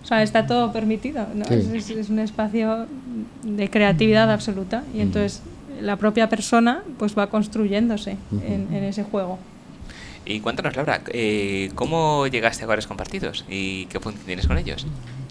o 0.03 0.07
sea, 0.07 0.23
está 0.23 0.47
todo 0.47 0.71
permitido, 0.71 1.27
¿no? 1.35 1.43
es, 1.53 1.89
es, 1.89 2.09
un 2.09 2.19
espacio 2.19 2.87
de 3.43 3.69
creatividad 3.69 4.31
absoluta 4.31 4.83
y 4.95 5.01
entonces 5.01 5.41
la 5.81 5.97
propia 5.97 6.29
persona 6.29 6.83
pues 6.97 7.17
va 7.17 7.27
construyéndose 7.27 8.15
en, 8.31 8.73
en 8.73 8.83
ese 8.85 9.03
juego. 9.03 9.37
Y 10.23 10.39
cuéntanos, 10.39 10.77
Laura, 10.77 11.01
eh, 11.07 11.71
¿cómo 11.75 12.25
llegaste 12.27 12.63
a 12.63 12.67
Hogares 12.67 12.87
Compartidos 12.87 13.43
y 13.49 13.85
qué 13.87 13.99
función 13.99 14.25
tienes 14.25 14.47
con 14.47 14.57
ellos? 14.57 14.85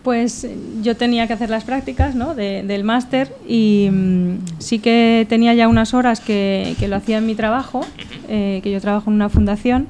Pues 0.06 0.46
yo 0.82 0.96
tenía 0.96 1.26
que 1.26 1.32
hacer 1.32 1.50
las 1.50 1.64
prácticas 1.64 2.14
¿no? 2.14 2.36
del 2.36 2.84
máster 2.84 3.34
y 3.48 3.88
mm, 3.90 4.60
sí 4.60 4.78
que 4.78 5.26
tenía 5.28 5.52
ya 5.52 5.66
unas 5.66 5.94
horas 5.94 6.20
que, 6.20 6.76
lo 6.88 6.94
hacía 6.94 7.18
en 7.18 7.26
mi 7.26 7.34
trabajo, 7.34 7.84
eh, 8.28 8.60
que 8.62 8.70
yo 8.70 8.80
trabajo 8.80 9.10
en 9.10 9.16
una 9.16 9.30
fundación, 9.30 9.88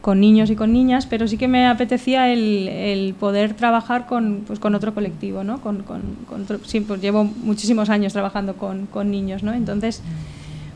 con 0.00 0.20
niños 0.20 0.48
y 0.50 0.54
con 0.54 0.72
niñas, 0.72 1.06
pero 1.06 1.26
sí 1.26 1.38
que 1.38 1.48
me 1.48 1.66
apetecía 1.66 2.32
el, 2.32 3.16
poder 3.18 3.54
trabajar 3.54 4.06
con, 4.06 4.44
pues, 4.46 4.60
con 4.60 4.76
otro 4.76 4.94
colectivo, 4.94 5.42
¿no? 5.42 5.60
Con, 5.60 5.82
con, 5.82 6.02
con 6.28 6.42
otro- 6.42 6.60
sí, 6.64 6.78
pues 6.78 7.00
llevo 7.00 7.24
muchísimos 7.24 7.90
años 7.90 8.12
trabajando 8.12 8.54
con 8.54 9.10
niños, 9.10 9.42
¿no? 9.42 9.52
Entonces, 9.54 10.02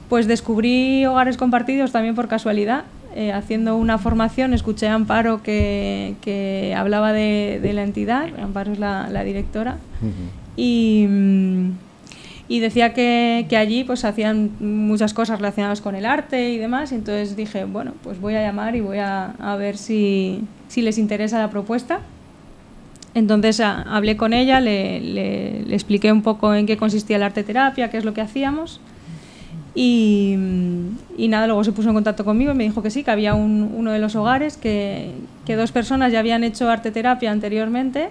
pues 0.09 0.27
descubrí 0.27 1.07
hogares 1.07 1.37
compartidos 1.37 1.93
también 1.93 2.17
por 2.17 2.27
casualidad. 2.29 2.85
Eh, 3.17 3.33
haciendo 3.33 3.77
una 3.77 3.99
formación, 3.99 4.53
escuché 4.55 4.87
a 4.89 4.95
Amparo 4.95 5.43
que, 5.43 6.15
que 6.21 6.75
hablaba 6.77 7.13
de, 7.13 7.59
de 7.63 7.73
la 7.73 7.83
entidad, 7.83 8.29
Amparo 8.41 8.73
es 8.73 8.79
la, 8.79 9.09
la 9.11 9.25
directora, 9.25 9.79
y, 10.57 11.07
mm, 11.09 11.71
y 12.49 12.61
decía 12.61 12.93
que, 12.95 13.47
que 13.49 13.57
allí 13.57 13.83
pues 13.85 14.05
hacían 14.05 14.51
muchas 14.61 15.13
cosas 15.15 15.39
relacionadas 15.41 15.81
con 15.81 15.95
el 15.97 16.07
arte 16.07 16.51
y 16.51 16.59
demás, 16.59 16.93
y 16.93 16.95
entonces 16.95 17.35
dije, 17.37 17.65
bueno, 17.65 17.93
pues 18.05 18.21
voy 18.21 18.35
a 18.37 18.43
llamar 18.43 18.77
y 18.77 18.81
voy 18.81 18.99
a, 18.99 19.33
a 19.41 19.57
ver 19.57 19.77
si, 19.77 20.43
si 20.69 20.83
les 20.83 20.97
interesa 20.99 21.39
la 21.39 21.51
propuesta. 21.51 22.01
Entonces 23.15 23.61
a- 23.61 23.83
hablé 23.83 24.17
con 24.17 24.33
ella, 24.35 24.61
le, 24.61 25.01
le- 25.01 25.63
le 25.67 25.75
expliqué 25.75 26.13
un 26.13 26.23
poco 26.23 26.55
en 26.55 26.67
qué 26.67 26.77
consistía 26.77 27.19
la 27.19 27.27
arte 27.27 27.43
terapia, 27.43 27.91
qué 27.91 27.97
es 27.97 28.05
lo 28.05 28.13
que 28.15 28.21
hacíamos. 28.21 28.81
Y, 29.79 30.35
mm, 30.39 30.87
y 31.19 31.29
nada, 31.29 31.47
luego 31.47 31.63
se 31.63 31.71
puso 31.73 31.89
en 31.91 31.95
contacto 31.95 32.25
conmigo 32.25 32.51
y 32.53 32.55
me 32.55 32.65
dijo 32.65 32.83
que 32.83 32.91
sí, 32.91 33.05
que 33.05 33.11
había 33.11 33.35
un- 33.35 33.71
uno 33.77 33.93
de 33.93 33.99
los 33.99 34.17
hogares, 34.17 34.57
que, 34.57 35.11
que 35.45 35.55
dos 35.55 35.71
personas 35.71 36.11
ya 36.13 36.19
habían 36.21 36.43
hecho 36.45 36.69
arte 36.71 36.91
terapia 36.91 37.31
anteriormente 37.31 38.09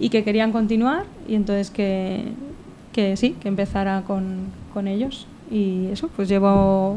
y 0.00 0.08
que 0.08 0.24
querían 0.24 0.50
continuar 0.50 1.04
y 1.28 1.36
entonces 1.36 1.70
que, 1.70 2.24
que 2.92 3.16
sí, 3.16 3.36
que 3.40 3.46
empezara 3.48 4.02
con, 4.06 4.46
con 4.74 4.88
ellos. 4.88 5.28
Y 5.52 5.86
eso, 5.92 6.08
pues 6.16 6.28
llevo, 6.28 6.96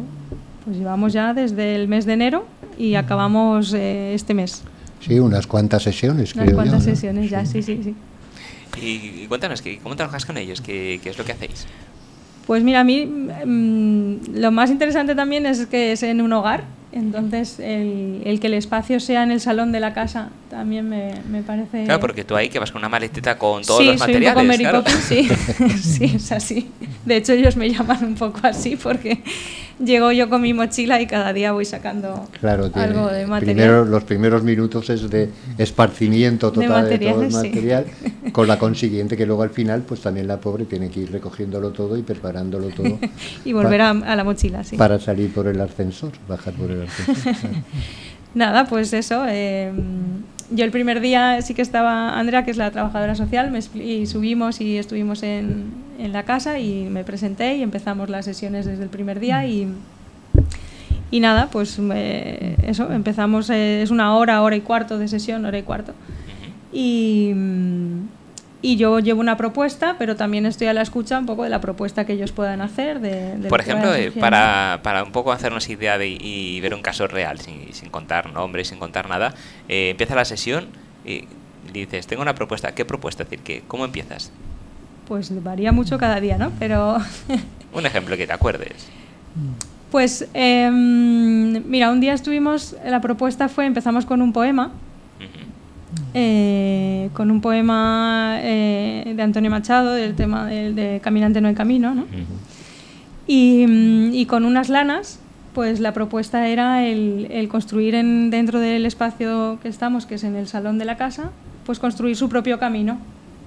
pues 0.64 0.78
llevamos 0.78 1.14
ya 1.14 1.34
desde 1.36 1.76
el 1.76 1.88
mes 1.88 2.06
de 2.06 2.14
enero 2.14 2.46
y 2.80 2.96
acabamos 2.96 3.72
eh, 3.74 4.14
este 4.16 4.34
mes. 4.34 4.64
Sí, 5.00 5.20
unas 5.20 5.46
cuantas 5.46 5.84
sesiones, 5.84 6.34
Unas 6.34 6.46
creo 6.46 6.56
cuantas 6.56 6.84
yo. 6.84 6.90
¿no? 6.90 6.96
sesiones 6.96 7.30
ya, 7.30 7.46
sí, 7.46 7.62
sí, 7.62 7.82
sí. 7.84 7.96
Y, 8.82 9.24
y 9.24 9.26
cuéntanos, 9.28 9.62
¿qué- 9.62 9.78
¿cómo 9.78 9.96
trabajas 9.96 10.26
con 10.26 10.38
ellos? 10.38 10.62
¿Qué, 10.62 11.00
qué 11.04 11.10
es 11.12 11.18
lo 11.20 11.24
que 11.24 11.34
hacéis? 11.34 11.68
Pues 12.48 12.64
mira, 12.64 12.82
a 12.82 12.84
mí 12.84 13.06
mm, 13.06 14.36
lo 14.36 14.52
más 14.52 14.70
interesante 14.70 15.16
también 15.16 15.46
es 15.46 15.66
que 15.66 15.94
es 15.94 16.04
en 16.04 16.22
un 16.22 16.32
hogar, 16.34 16.64
entonces 16.92 17.60
el, 17.60 18.22
el 18.24 18.40
que 18.40 18.48
el 18.48 18.54
espacio 18.54 19.00
sea 19.00 19.24
en 19.24 19.32
el 19.32 19.42
salón 19.42 19.72
de 19.72 19.80
la 19.82 19.94
casa 19.94 20.30
también 20.50 20.88
me, 20.88 21.12
me 21.30 21.42
parece... 21.42 21.84
Claro, 21.84 22.00
porque 22.00 22.24
tú 22.24 22.36
ahí 22.38 22.48
que 22.48 22.58
vas 22.58 22.72
con 22.72 22.80
una 22.80 22.88
maletita 22.88 23.38
con 23.38 23.64
todos 23.64 23.82
sí, 23.82 23.88
los 23.88 24.00
soy 24.00 24.16
un 24.16 24.24
materiales. 24.24 24.34
poco 24.34 24.46
Mary 24.46 24.64
claro. 24.64 24.84
Poppins, 24.84 25.04
sí. 25.04 25.30
sí, 25.82 26.12
es 26.16 26.32
así. 26.32 26.72
De 27.04 27.18
hecho, 27.18 27.34
ellos 27.34 27.58
me 27.58 27.70
llaman 27.70 28.06
un 28.06 28.16
poco 28.16 28.40
así 28.44 28.78
porque 28.78 29.22
llego 29.84 30.12
yo 30.12 30.30
con 30.30 30.42
mi 30.42 30.54
mochila 30.54 31.02
y 31.02 31.08
cada 31.08 31.34
día 31.34 31.52
voy 31.52 31.66
sacando 31.66 32.28
Claro, 32.40 32.70
tiene- 32.72 32.88
algo 32.90 33.08
de 33.08 33.26
material. 33.28 33.56
primero, 33.56 33.86
los 33.86 34.04
primeros 34.04 34.44
minutos 34.44 34.90
es 34.90 35.10
de 35.10 35.30
esparcimiento 35.58 36.52
total 36.52 36.88
de, 36.90 36.98
todo 37.00 37.22
el 37.24 37.32
sí. 37.32 37.36
material, 37.38 37.86
con 38.32 38.48
la 38.48 38.58
consiguiente 38.58 39.18
que 39.18 39.26
luego 39.26 39.44
al 39.44 39.50
final, 39.50 39.82
pues 39.82 40.02
también 40.02 40.28
la 40.28 40.40
pobre 40.40 40.66
tiene 40.66 40.90
que 40.90 41.02
ir 41.02 41.12
recogiéndolo 41.12 41.72
todo 41.72 41.98
y 41.98 42.02
preparándolo 42.04 42.68
todo 42.70 42.98
y 43.46 43.54
volver 43.54 43.82
a, 43.82 43.90
a 43.90 44.16
la 44.16 44.24
mochila, 44.24 44.64
sí. 44.64 44.78
para 44.78 45.00
salir 45.00 45.34
por 45.34 45.48
el 45.48 45.60
ascensor, 45.60 46.12
bajar 46.28 46.54
por 46.54 46.72
el 46.72 46.84
ascensor. 46.84 47.34
Nada, 48.34 48.66
pues 48.68 48.92
eso. 48.94 49.24
eh, 49.28 49.72
yo 50.52 50.66
el 50.66 50.72
primer 50.72 51.02
día 51.02 51.42
sí 51.42 51.54
que 51.54 51.62
estaba 51.62 52.20
Andrea, 52.20 52.46
que 52.46 52.52
es 52.52 52.58
la 52.58 52.72
trabajadora 52.72 53.16
social, 53.16 53.52
me 53.52 53.60
y 53.82 54.06
subimos 54.06 54.62
y 54.62 54.78
estuvimos 54.78 55.24
en, 55.24 55.74
en 56.00 56.14
la 56.14 56.24
casa 56.24 56.60
y 56.60 56.84
me 56.90 57.04
presenté 57.04 57.56
y 57.58 57.64
empezamos 57.64 58.10
las 58.10 58.26
sesiones 58.26 58.66
desde 58.66 58.84
el 58.84 58.90
primer 58.90 59.20
día 59.20 59.46
y, 59.48 59.68
y 61.12 61.20
nada, 61.20 61.50
pues 61.52 61.80
eso, 62.64 62.92
empezamos, 62.92 63.50
eh, 63.50 63.82
es 63.82 63.92
una 63.92 64.16
hora, 64.16 64.42
hora 64.42 64.56
y 64.56 64.62
cuarto 64.62 64.98
de 64.98 65.08
sesión, 65.08 65.46
hora 65.46 65.58
y 65.58 65.64
cuarto. 65.64 65.94
Y, 66.74 67.32
mm, 67.34 68.08
y 68.66 68.78
yo 68.78 68.98
llevo 68.98 69.22
una 69.22 69.38
propuesta, 69.38 69.96
pero 70.00 70.16
también 70.16 70.48
estoy 70.48 70.66
a 70.66 70.74
la 70.74 70.82
escucha 70.82 71.20
un 71.20 71.28
poco 71.28 71.44
de 71.44 71.50
la 71.50 71.62
propuesta 71.62 72.04
que 72.06 72.14
ellos 72.14 72.32
puedan 72.32 72.62
hacer. 72.62 73.00
De, 73.00 73.38
de 73.38 73.48
Por 73.48 73.62
ejemplo, 73.62 73.94
eh, 73.94 74.12
para, 74.12 74.80
para 74.82 75.04
un 75.04 75.12
poco 75.12 75.32
hacernos 75.32 75.70
idea 75.70 76.00
de, 76.00 76.08
y 76.08 76.60
ver 76.62 76.74
un 76.74 76.82
caso 76.82 77.06
real, 77.06 77.40
sin, 77.40 77.72
sin 77.74 77.92
contar 77.92 78.34
nombres, 78.34 78.70
sin 78.70 78.80
contar 78.80 79.08
nada, 79.08 79.36
eh, 79.70 79.92
empieza 79.92 80.16
la 80.16 80.26
sesión 80.26 80.66
y 81.06 81.28
dices, 81.72 82.08
tengo 82.08 82.24
una 82.24 82.34
propuesta. 82.34 82.74
¿Qué 82.74 82.86
propuesta? 82.86 83.22
Es 83.22 83.30
decir, 83.30 83.44
que, 83.44 83.62
¿cómo 83.68 83.86
empiezas? 83.86 84.32
Pues 85.08 85.32
varía 85.44 85.72
mucho 85.72 86.00
cada 86.00 86.20
día, 86.20 86.40
¿no? 86.40 86.52
Pero 86.58 86.98
Un 87.72 87.86
ejemplo 87.86 88.18
que 88.18 88.26
te 88.26 88.34
acuerdes. 88.34 88.88
Pues 89.92 90.28
em, 90.34 91.64
mira, 91.70 91.92
un 91.92 92.00
día 92.00 92.14
estuvimos, 92.14 92.76
la 92.84 93.00
propuesta 93.00 93.48
fue, 93.48 93.68
empezamos 93.68 94.08
con 94.08 94.24
un 94.24 94.34
poema. 94.34 94.72
Eh, 96.14 97.10
con 97.14 97.32
un 97.32 97.42
poema 97.42 98.38
eh, 98.40 99.14
de 99.16 99.22
Antonio 99.22 99.52
Machado, 99.52 99.94
del 99.94 100.16
tema 100.16 100.46
de 100.48 101.00
Caminante 101.04 101.42
no 101.42 101.48
hay 101.48 101.56
camino, 101.56 101.94
¿no? 101.94 102.06
Y, 103.28 103.66
mm, 103.68 104.14
y 104.14 104.26
con 104.26 104.46
unas 104.46 104.70
lanas, 104.70 105.20
pues 105.54 105.80
la 105.80 105.94
propuesta 105.94 106.48
era 106.48 106.86
el, 106.86 107.28
el 107.32 107.48
construir 107.48 107.96
en, 107.96 108.30
dentro 108.30 108.60
del 108.60 108.86
espacio 108.86 109.58
que 109.62 109.70
estamos, 109.70 110.06
que 110.06 110.16
es 110.16 110.24
en 110.24 110.36
el 110.36 110.48
salón 110.48 110.78
de 110.78 110.86
la 110.86 110.98
casa, 110.98 111.32
pues 111.66 111.80
construir 111.80 112.16
su 112.16 112.30
propio 112.30 112.60
camino, 112.60 112.98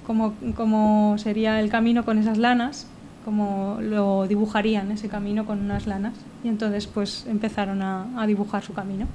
como, 0.05 0.33
como 0.55 1.15
sería 1.17 1.59
el 1.59 1.69
camino 1.69 2.03
con 2.03 2.17
esas 2.17 2.37
lanas, 2.37 2.87
como 3.23 3.77
lo 3.81 4.27
dibujarían 4.27 4.91
ese 4.91 5.07
camino 5.07 5.45
con 5.45 5.59
unas 5.59 5.87
lanas. 5.87 6.13
Y 6.43 6.47
entonces 6.47 6.87
pues 6.87 7.25
empezaron 7.27 7.81
a, 7.81 8.07
a 8.17 8.25
dibujar 8.25 8.63
su 8.63 8.73
camino. 8.73 9.07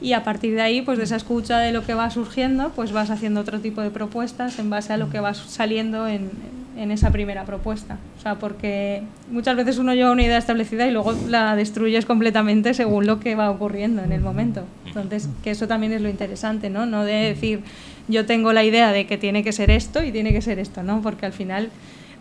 Y 0.00 0.12
a 0.12 0.22
partir 0.22 0.54
de 0.54 0.62
ahí, 0.62 0.82
pues 0.82 0.98
de 0.98 1.04
esa 1.04 1.16
escucha 1.16 1.58
de 1.58 1.72
lo 1.72 1.84
que 1.84 1.94
va 1.94 2.08
surgiendo, 2.10 2.70
pues 2.74 2.92
vas 2.92 3.10
haciendo 3.10 3.40
otro 3.40 3.60
tipo 3.60 3.80
de 3.80 3.90
propuestas 3.90 4.58
en 4.58 4.70
base 4.70 4.92
a 4.92 4.96
lo 4.96 5.10
que 5.10 5.20
va 5.20 5.34
saliendo 5.34 6.06
en, 6.06 6.30
en 6.78 6.92
esa 6.92 7.10
primera 7.10 7.44
propuesta. 7.44 7.98
O 8.16 8.22
sea, 8.22 8.36
porque 8.36 9.02
muchas 9.32 9.56
veces 9.56 9.78
uno 9.78 9.94
lleva 9.94 10.12
una 10.12 10.22
idea 10.22 10.38
establecida 10.38 10.86
y 10.86 10.92
luego 10.92 11.12
la 11.28 11.56
destruyes 11.56 12.06
completamente 12.06 12.72
según 12.72 13.06
lo 13.06 13.18
que 13.18 13.34
va 13.34 13.50
ocurriendo 13.50 14.02
en 14.02 14.12
el 14.12 14.20
momento. 14.20 14.62
Entonces, 14.86 15.28
que 15.42 15.50
eso 15.50 15.66
también 15.66 15.92
es 15.92 16.00
lo 16.00 16.08
interesante, 16.08 16.70
¿no? 16.70 16.86
No 16.86 17.04
de 17.04 17.14
decir, 17.14 17.62
yo 18.06 18.26
tengo 18.26 18.52
la 18.52 18.62
idea 18.62 18.92
de 18.92 19.06
que 19.06 19.18
tiene 19.18 19.42
que 19.42 19.52
ser 19.52 19.70
esto 19.72 20.04
y 20.04 20.12
tiene 20.12 20.32
que 20.32 20.40
ser 20.40 20.60
esto, 20.60 20.84
¿no? 20.84 21.02
Porque 21.02 21.26
al 21.26 21.32
final 21.32 21.70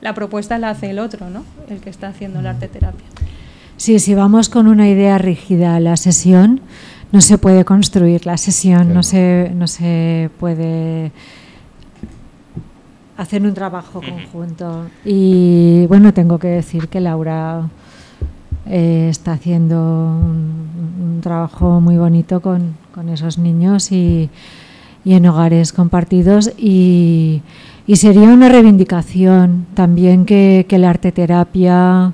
la 0.02 0.16
propuesta 0.16 0.58
la 0.58 0.72
hace 0.72 0.90
el 0.90 0.98
otro, 0.98 1.30
¿no? 1.30 1.46
El 1.70 1.80
que 1.80 1.92
está 1.92 2.08
haciendo 2.08 2.42
la 2.42 2.52
arte 2.52 2.68
terapia. 2.68 3.06
Sí, 3.78 4.00
si 4.00 4.16
vamos 4.16 4.50
con 4.50 4.68
una 4.68 4.90
idea 4.90 5.20
rígida 5.20 5.76
a 5.76 5.80
la 5.80 5.98
sesión, 5.98 6.62
no 7.12 7.22
se 7.22 7.38
puede 7.38 7.64
construir 7.66 8.26
la 8.26 8.38
sesión, 8.38 8.80
Claro. 8.86 8.94
no, 8.96 9.04
se, 9.04 9.52
no 9.56 9.68
se 9.68 10.30
puede 10.40 11.12
hacer 13.18 13.42
un 13.44 13.54
trabajo 13.54 14.02
conjunto. 14.02 14.86
Y 15.06 15.86
bueno, 15.88 16.14
tengo 16.14 16.38
que 16.38 16.48
decir 16.50 16.88
que 16.88 17.00
Laura 17.00 17.68
eh, 18.68 19.08
está 19.10 19.34
haciendo 19.34 19.78
un, 19.80 20.68
un 21.16 21.22
trabajo 21.22 21.82
muy 21.82 21.98
bonito 21.98 22.42
con, 22.42 22.76
con 22.94 23.10
esos 23.10 23.38
niños 23.38 23.92
y, 23.92 24.30
y 25.04 25.14
en 25.14 25.26
hogares 25.26 25.74
compartidos 25.74 26.52
y, 26.58 27.42
y 27.88 27.96
sería 27.96 28.30
una 28.30 28.50
reivindicación 28.50 29.66
también 29.74 30.26
que, 30.26 30.66
que 30.70 30.78
la 30.78 30.90
arte 30.92 31.12
terapia 31.12 32.12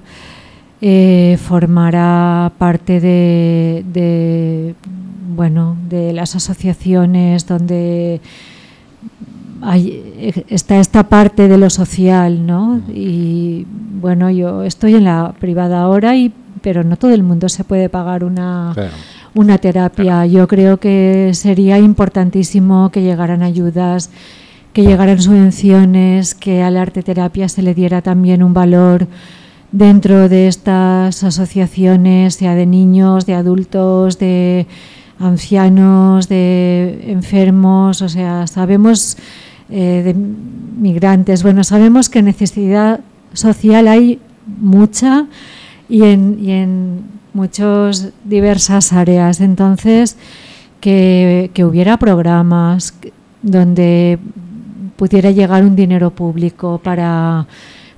eh, 0.85 1.37
formará 1.41 2.51
parte 2.57 2.99
de, 2.99 3.85
de, 3.93 4.75
bueno 5.33 5.77
de 5.87 6.11
las 6.11 6.35
asociaciones 6.35 7.47
donde 7.47 8.19
hay, 9.61 10.43
está 10.49 10.81
esta 10.81 11.03
parte 11.03 11.47
de 11.47 11.57
lo 11.57 11.69
social, 11.69 12.45
¿no? 12.45 12.81
Y 12.93 13.65
bueno, 14.01 14.29
yo 14.29 14.63
estoy 14.63 14.95
en 14.95 15.05
la 15.05 15.33
privada 15.39 15.81
ahora 15.83 16.17
y 16.17 16.33
pero 16.61 16.83
no 16.83 16.97
todo 16.97 17.13
el 17.13 17.23
mundo 17.23 17.47
se 17.47 17.63
puede 17.63 17.87
pagar 17.87 18.25
una 18.25 18.71
Claro. 18.73 18.91
una 19.35 19.57
terapia. 19.59 20.25
Yo 20.25 20.49
creo 20.49 20.81
que 20.81 21.31
sería 21.33 21.79
importantísimo 21.79 22.89
que 22.91 23.01
llegaran 23.01 23.41
ayudas, 23.41 24.09
que 24.73 24.81
llegaran 24.83 25.21
subvenciones, 25.21 26.35
que 26.35 26.61
a 26.61 26.69
la 26.69 26.81
arte 26.81 27.03
terapia 27.03 27.47
se 27.47 27.61
le 27.61 27.73
diera 27.73 28.01
también 28.01 28.43
un 28.43 28.53
valor 28.53 29.07
dentro 29.73 30.29
de 30.29 30.47
estas 30.47 31.23
asociaciones, 31.23 32.35
sea 32.35 32.55
de 32.55 32.65
niños, 32.65 33.25
de 33.25 33.33
adultos, 33.33 34.19
de 34.19 34.67
ancianos, 35.19 36.29
de 36.29 37.03
enfermos, 37.07 38.01
o 38.01 38.07
sea, 38.07 38.47
sabemos 38.47 39.17
eh, 39.69 40.01
de 40.05 40.13
migrantes, 40.13 41.43
bueno, 41.43 41.65
sabemos 41.65 42.09
que 42.09 42.21
necesidad 42.21 43.01
social 43.33 43.87
hay 43.87 44.19
mucha 44.45 45.25
y 45.89 46.03
en, 46.03 46.37
y 46.39 47.35
muchas 47.35 48.11
diversas 48.23 48.93
áreas. 48.93 49.41
Entonces, 49.41 50.17
que, 50.79 51.49
hubiera 51.65 51.97
programas 51.97 52.93
donde 53.41 54.19
pudiera 54.97 55.31
llegar 55.31 55.63
un 55.63 55.75
dinero 55.75 56.11
público 56.11 56.79
para, 56.83 57.47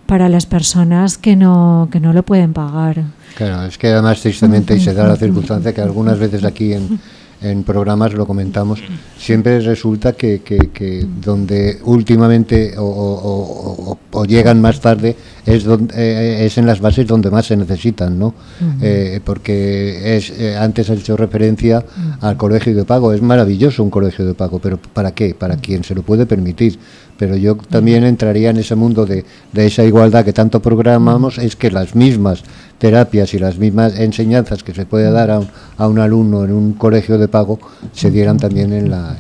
para 0.06 0.30
las 0.30 0.46
personas 0.46 1.18
que 1.18 1.36
no, 1.36 1.89
que 1.91 2.00
no 2.00 2.13
lo 2.13 2.24
pueden 2.24 2.54
pagar. 2.54 3.04
Claro, 3.36 3.65
es 3.65 3.78
que 3.78 3.88
además 3.88 4.22
tristemente 4.22 4.76
y 4.76 4.80
se 4.80 4.94
da 4.94 5.08
la 5.08 5.15
circunstancia 5.15 5.74
que 5.74 5.82
algunas 5.82 6.18
veces 6.20 6.44
aquí 6.44 6.74
en, 6.74 7.00
en 7.41 7.63
programas 7.63 8.13
lo 8.13 8.26
comentamos, 8.26 8.82
siempre 9.18 9.60
resulta 9.60 10.13
que, 10.13 10.41
que, 10.41 11.06
donde 11.22 11.80
últimamente 11.84 12.74
o, 12.78 13.98
llegan 14.28 14.62
más 14.62 14.80
tarde 14.80 15.15
es, 15.46 15.63
donde, 15.63 15.94
eh, 15.96 16.46
es 16.46 16.58
en 16.58 16.65
las 16.65 16.80
bases 16.80 17.06
donde 17.06 17.30
más 17.30 17.46
se 17.46 17.58
necesitan, 17.58 18.18
¿no? 18.18 18.34
Eh, 18.82 19.20
porque 19.24 20.15
es, 20.18 20.32
eh, 20.32 20.56
antes 20.58 20.89
ha 20.89 20.94
hecho 20.94 21.18
referencia 21.18 21.84
al 22.22 22.38
colegio 22.38 22.74
de 22.74 22.86
pago, 22.86 23.13
es 23.13 23.22
maravilloso 23.22 23.84
un 23.84 23.89
colegio 23.89 24.26
de 24.26 24.34
pago, 24.34 24.60
pero 24.60 24.78
¿para 24.78 25.12
qué? 25.12 25.36
Para 25.36 25.58
quien 25.58 25.84
se 25.84 25.94
lo 25.94 26.02
puede 26.02 26.26
permitir 26.26 26.80
pero 27.17 27.36
yo 27.36 27.56
también 27.56 28.04
entraría 28.04 28.49
en 28.49 28.58
ese 28.58 28.75
mundo 28.75 29.06
de, 29.06 29.25
de, 29.54 29.65
esa 29.65 29.84
igualdad 29.84 30.25
que 30.25 30.34
tanto 30.34 30.62
programamos, 30.62 31.38
es 31.38 31.56
que 31.56 31.71
las 31.71 31.95
mismas 31.95 32.43
terapias 32.78 33.34
y 33.34 33.39
las 33.39 33.58
mismas 33.58 33.97
enseñanzas 33.99 34.63
que 34.63 34.73
se 34.73 34.86
puede 34.86 35.12
dar 35.12 35.32
a 35.32 35.39
un, 35.39 35.47
a 35.78 35.88
un 35.88 35.99
alumno 35.99 36.43
en 36.43 36.51
un 36.51 36.73
colegio 36.73 37.17
de 37.17 37.28
pago 37.28 37.60
se 37.93 38.12
dieran 38.12 38.38
también 38.38 38.73
en 38.73 38.89
la, 38.89 39.15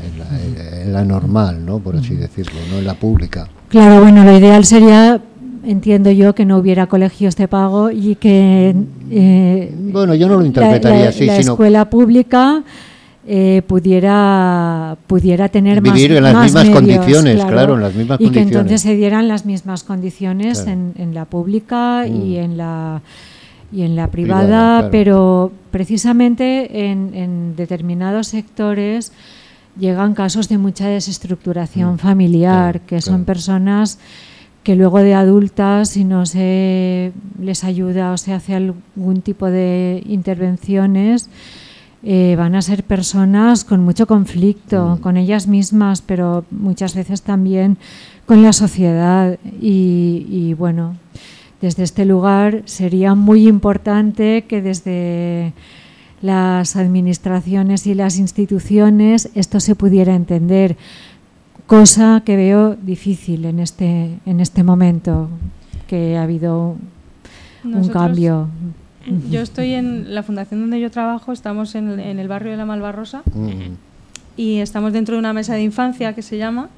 en 0.83 0.93
la, 0.93 1.03
normal, 1.05 1.65
¿no? 1.65 1.79
por 1.79 1.95
así 1.95 2.15
decirlo, 2.15 2.59
no 2.71 2.79
en 2.79 2.85
la 2.85 2.95
pública. 2.95 3.47
Claro, 3.69 4.01
bueno, 4.01 4.23
lo 4.23 4.37
ideal 4.37 4.65
sería 4.65 5.21
entiendo 5.65 6.11
yo 6.11 6.35
que 6.35 6.45
no 6.45 6.57
hubiera 6.57 6.87
colegios 6.87 7.35
de 7.35 7.47
pago 7.47 7.89
y 7.89 8.15
que 8.15 8.75
eh, 9.09 9.73
bueno 9.91 10.13
yo 10.13 10.27
no 10.27 10.35
lo 10.37 10.45
interpretaría 10.45 11.09
así 11.09 11.25
la 11.25 11.37
escuela 11.37 11.89
pública 11.89 12.63
eh, 13.27 13.63
pudiera 13.67 14.97
pudiera 15.07 15.49
tener 15.49 15.81
vivir 15.81 16.11
en 16.11 16.23
las 16.23 16.43
mismas 16.43 16.69
condiciones 16.69 17.43
claro, 17.43 17.75
en 17.75 17.81
las 17.81 17.95
mismas 17.95 18.21
y 18.21 18.29
que 18.29 18.41
entonces 18.41 18.81
se 18.81 18.95
dieran 18.95 19.27
las 19.27 19.45
mismas 19.45 19.83
condiciones 19.83 20.67
en, 20.67 20.93
en, 20.97 21.15
la 21.15 21.25
pública 21.25 22.05
y 22.07 22.37
mm. 22.37 22.43
en 22.43 22.57
la 22.57 23.01
y 23.71 23.81
en 23.81 23.95
la 23.95 24.07
privada, 24.07 24.89
pero 24.89 25.51
precisamente 25.71 26.89
en, 26.89 27.55
determinados 27.55 28.27
sectores 28.27 29.11
llegan 29.77 30.13
casos 30.13 30.47
de 30.47 30.57
mucha 30.57 30.87
desestructuración 30.87 31.95
mm. 31.95 31.97
familiar, 31.97 32.81
que 32.81 33.01
son 33.01 33.25
personas 33.25 33.99
que 34.63 34.75
luego 34.75 34.99
de 34.99 35.13
adultas, 35.13 35.89
si 35.89 36.05
no 36.05 36.25
se 36.25 37.11
les 37.39 37.63
ayuda 37.63 38.13
o 38.13 38.17
se 38.17 38.33
hace 38.33 38.55
algún 38.55 39.21
tipo 39.21 39.47
de 39.47 40.01
intervenciones, 40.07 41.29
eh, 42.07 42.35
van 42.35 42.53
a 42.53 42.61
ser 42.61 42.83
personas 42.83 43.63
con 43.63 43.83
mucho 43.83 44.05
conflicto 44.05 44.95
mm. 44.95 45.01
con 45.01 45.17
ellas 45.17 45.47
mismas, 45.47 46.03
pero 46.03 46.45
muchas 46.51 46.93
veces 46.93 47.23
también 47.23 47.79
con 48.27 48.43
la 48.43 48.53
sociedad. 48.53 49.39
Y, 49.59 50.53
bueno, 50.53 50.97
desde 51.61 51.81
este 51.81 52.05
lugar 52.05 52.61
sería 52.65 53.15
muy 53.15 53.47
importante 53.47 54.43
que 54.47 54.61
desde 54.61 55.53
las 56.21 56.75
administraciones 56.75 57.87
y 57.87 57.95
las 57.95 58.19
instituciones 58.19 59.31
esto 59.33 59.59
se 59.59 59.73
pudiera 59.73 60.13
entender, 60.13 60.77
cosa 61.65 62.21
que 62.23 62.35
veo 62.35 62.75
difícil 62.75 63.45
en 63.45 63.59
este, 63.59 64.19
en 64.27 64.41
este 64.41 64.61
momento, 64.61 65.27
que 65.87 66.17
ha 66.17 66.21
habido 66.21 66.75
un 67.63 67.89
cambio. 67.89 68.47
Yo 69.29 69.41
estoy 69.41 69.73
en 69.73 70.15
la 70.15 70.23
fundación 70.23 70.61
donde 70.61 70.79
yo 70.79 70.89
trabajo, 70.89 71.31
estamos 71.31 71.75
en, 71.75 71.99
el 71.99 72.27
barrio 72.27 72.51
de 72.51 72.57
la 72.57 72.65
Malvarrosa. 72.65 73.23
Y 74.37 74.57
estamos 74.59 74.91
dentro 74.91 75.15
de 75.15 75.19
una 75.19 75.33
mesa 75.33 75.53
de 75.53 75.61
infancia 75.61 76.13
que 76.13 76.21
se 76.21 76.37
llama. 76.37 76.69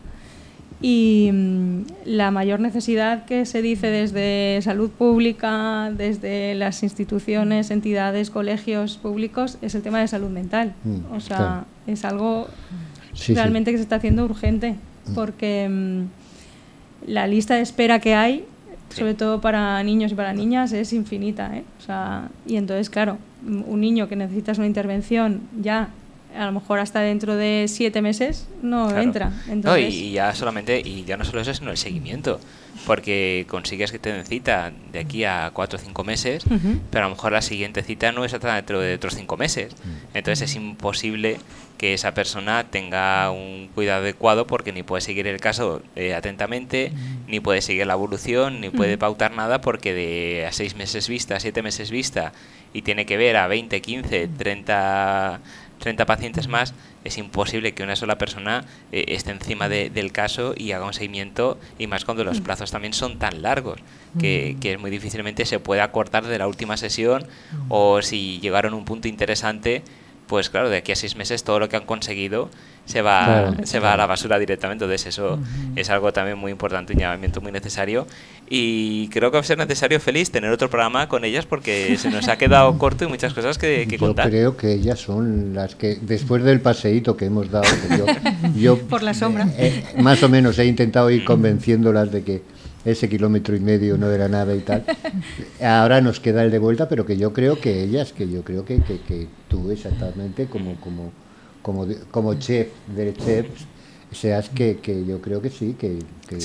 Y 0.80 1.32
mm, 1.34 1.82
la 2.06 2.30
mayor 2.30 2.60
necesidad 2.60 3.26
que 3.26 3.46
se 3.48 3.64
dice 3.64 3.88
desde 3.88 4.60
salud 4.62 4.92
pública, 4.92 5.92
desde 5.92 6.54
las 6.54 6.84
instituciones, 6.84 7.72
entidades, 7.72 8.30
colegios 8.30 8.98
públicos 8.98 9.58
es 9.64 9.74
el 9.74 9.82
tema 9.82 10.00
de 10.00 10.08
salud 10.08 10.30
mental. 10.30 10.74
Mm, 10.84 11.16
o 11.16 11.20
sea, 11.20 11.66
es 11.88 12.06
algo 12.06 12.48
realmente 13.30 13.72
que 13.72 13.78
se 13.78 13.84
está 13.84 13.96
haciendo 13.96 14.24
urgente 14.24 14.76
mm. 15.08 15.14
porque 15.16 16.04
la 17.08 17.26
lista 17.26 17.56
de 17.56 17.62
espera 17.62 18.00
que 18.00 18.14
hay 18.14 18.46
sobre 18.90 19.14
todo 19.14 19.42
para 19.42 19.82
niños 19.84 20.12
y 20.12 20.16
para 20.16 20.34
niñas, 20.34 20.72
es 20.72 20.94
infinita. 20.94 21.56
¿eh? 21.56 21.64
O 21.80 21.82
sea, 21.82 22.30
y 22.46 22.56
entonces, 22.56 22.90
claro, 22.90 23.18
un 23.46 23.82
niño 23.82 24.08
que 24.08 24.16
necesitas 24.16 24.58
una 24.58 24.68
intervención 24.68 25.42
ya 25.62 25.90
a 26.38 26.46
lo 26.46 26.52
mejor 26.52 26.80
hasta 26.80 27.02
dentro 27.02 27.36
de 27.36 27.66
siete 27.68 28.02
meses 28.02 28.48
no 28.62 28.96
entra. 28.98 29.32
Entonces... 29.50 29.94
y 29.94 30.12
ya 30.12 30.34
solamente, 30.36 30.80
y 30.84 31.04
ya 31.04 31.18
no 31.18 31.26
solo 31.26 31.42
eso, 31.42 31.54
sino 31.54 31.72
el 31.72 31.78
seguimiento. 31.78 32.40
Porque 32.86 33.46
consigues 33.50 33.92
que 33.92 34.00
te 34.00 34.14
den 34.14 34.26
cita 34.26 34.72
de 34.94 35.00
aquí 35.00 35.26
a 35.26 35.52
cuatro 35.54 35.78
o 35.78 35.82
cinco 35.82 36.04
meses, 36.04 36.46
pero 36.90 37.06
a 37.06 37.10
lo 37.10 37.16
mejor 37.16 37.34
la 37.34 37.42
siguiente 37.42 37.82
cita 37.84 38.12
no 38.12 38.24
es 38.24 38.34
hasta 38.34 38.56
dentro 38.56 38.80
de 38.80 38.94
otros 38.94 39.16
cinco 39.16 39.36
meses. 39.36 39.76
Entonces 40.14 40.50
es 40.50 40.56
imposible 40.56 41.38
que 41.78 41.94
esa 41.94 42.14
persona 42.14 42.66
tenga 42.70 43.30
un 43.32 43.70
cuidado 43.74 44.02
adecuado 44.02 44.48
porque 44.48 44.72
ni 44.72 44.84
puede 44.84 45.02
seguir 45.02 45.28
el 45.28 45.40
caso 45.40 45.82
eh, 45.96 46.14
atentamente, 46.14 46.92
ni 47.28 47.40
puede 47.40 47.62
seguir 47.62 47.86
la 47.88 47.94
evolución, 47.94 48.62
ni 48.62 48.70
puede 48.70 48.98
pautar 48.98 49.34
nada 49.34 49.62
porque 49.62 49.94
de 49.94 50.46
a 50.48 50.52
seis 50.52 50.76
meses 50.76 51.08
vista, 51.08 51.36
a 51.36 51.40
siete 51.40 51.62
meses 51.62 51.92
vista, 51.92 52.34
y 52.74 52.82
tiene 52.82 53.06
que 53.06 53.18
ver 53.18 53.38
a 53.38 53.48
20, 53.48 53.82
15, 53.82 54.28
30 54.38 55.40
30 55.80 56.06
pacientes 56.06 56.48
más, 56.48 56.74
es 57.04 57.18
imposible 57.18 57.74
que 57.74 57.84
una 57.84 57.96
sola 57.96 58.18
persona 58.18 58.66
eh, 58.92 59.06
esté 59.10 59.32
encima 59.32 59.70
del 59.70 60.12
caso 60.12 60.54
y 60.56 60.72
haga 60.72 60.86
un 60.86 60.94
seguimiento, 60.94 61.58
y 61.78 61.88
más 61.88 62.06
cuando 62.06 62.24
los 62.24 62.42
plazos 62.42 62.72
también 62.72 62.94
son 62.94 63.20
tan 63.20 63.42
largos, 63.42 63.80
que, 64.20 64.58
que 64.60 64.78
muy 64.78 64.90
difícilmente 64.90 65.46
se 65.46 65.60
puede 65.60 65.82
acortar 65.82 66.26
de 66.26 66.38
la 66.38 66.48
última 66.48 66.78
sesión, 66.78 67.28
o 67.70 68.02
si 68.02 68.40
llegaron 68.40 68.74
a 68.74 68.78
un 68.78 68.86
punto 68.86 69.08
interesante, 69.08 69.84
pues 70.28 70.50
claro, 70.50 70.70
de 70.70 70.78
aquí 70.78 70.92
a 70.92 70.96
seis 70.96 71.16
meses 71.16 71.44
todo 71.44 71.60
lo 71.60 71.70
que 71.70 71.78
han 71.78 71.86
conseguido 71.86 72.50
se 72.88 73.02
va, 73.02 73.54
se 73.64 73.80
va 73.80 73.94
a 73.94 73.98
la 73.98 74.08
basura 74.08 74.40
directamente. 74.40 74.86
Entonces 74.86 75.08
eso 75.08 75.40
es 75.76 75.90
algo 75.90 76.12
también 76.12 76.38
muy 76.38 76.52
importante, 76.52 76.94
un 76.94 77.00
llamamiento 77.00 77.42
muy 77.42 77.52
necesario. 77.52 78.08
Y 78.50 79.10
creo 79.10 79.30
que 79.30 79.36
va 79.36 79.42
a 79.42 79.44
ser 79.44 79.58
necesario, 79.58 80.00
feliz, 80.00 80.32
tener 80.32 80.50
otro 80.50 80.70
programa 80.70 81.08
con 81.08 81.26
ellas 81.26 81.46
porque 81.46 81.98
se 81.98 82.10
nos 82.10 82.28
ha 82.30 82.38
quedado 82.38 82.78
corto 82.80 83.04
y 83.04 83.08
muchas 83.08 83.34
cosas 83.34 83.58
que, 83.58 83.88
que 83.88 83.98
contar. 83.98 84.26
Yo 84.26 84.32
creo 84.32 84.58
que 84.58 84.74
ellas 84.74 85.00
son 85.00 85.54
las 85.54 85.76
que, 85.76 86.00
después 86.02 86.44
del 86.44 86.62
paseíto 86.62 87.18
que 87.18 87.26
hemos 87.26 87.52
dado, 87.52 87.68
yo, 88.56 88.80
por 88.80 89.04
la 89.04 89.14
sombra, 89.14 89.48
eh, 89.58 89.84
más 89.98 90.24
o 90.24 90.30
menos 90.30 90.58
he 90.58 90.66
intentado 90.66 91.12
ir 91.12 91.26
convenciéndolas 91.26 92.12
de 92.12 92.24
que 92.24 92.42
ese 92.86 93.10
kilómetro 93.10 93.56
y 93.56 93.60
medio 93.60 93.98
no 93.98 94.10
era 94.10 94.30
nada 94.30 94.56
y 94.56 94.60
tal. 94.60 94.86
Ahora 95.62 96.00
nos 96.00 96.22
queda 96.22 96.44
el 96.44 96.52
de 96.52 96.60
vuelta, 96.60 96.88
pero 96.88 97.06
que 97.06 97.18
yo 97.18 97.34
creo 97.34 97.60
que 97.60 97.84
ellas, 97.84 98.14
que 98.14 98.30
yo 98.30 98.44
creo 98.44 98.64
que, 98.64 98.80
que, 98.82 99.28
tú 99.50 99.72
exactamente 99.72 100.46
como, 100.46 100.76
como, 100.80 101.12
como, 101.68 101.86
como 102.12 102.34
chef 102.36 102.70
de 102.96 103.14
chefs, 103.14 103.66
seas 104.14 104.48
que, 104.48 104.78
que 104.78 105.06
yo 105.06 105.20
creo 105.20 105.42
que 105.42 105.50
sí, 105.50 105.76
que, 105.78 106.00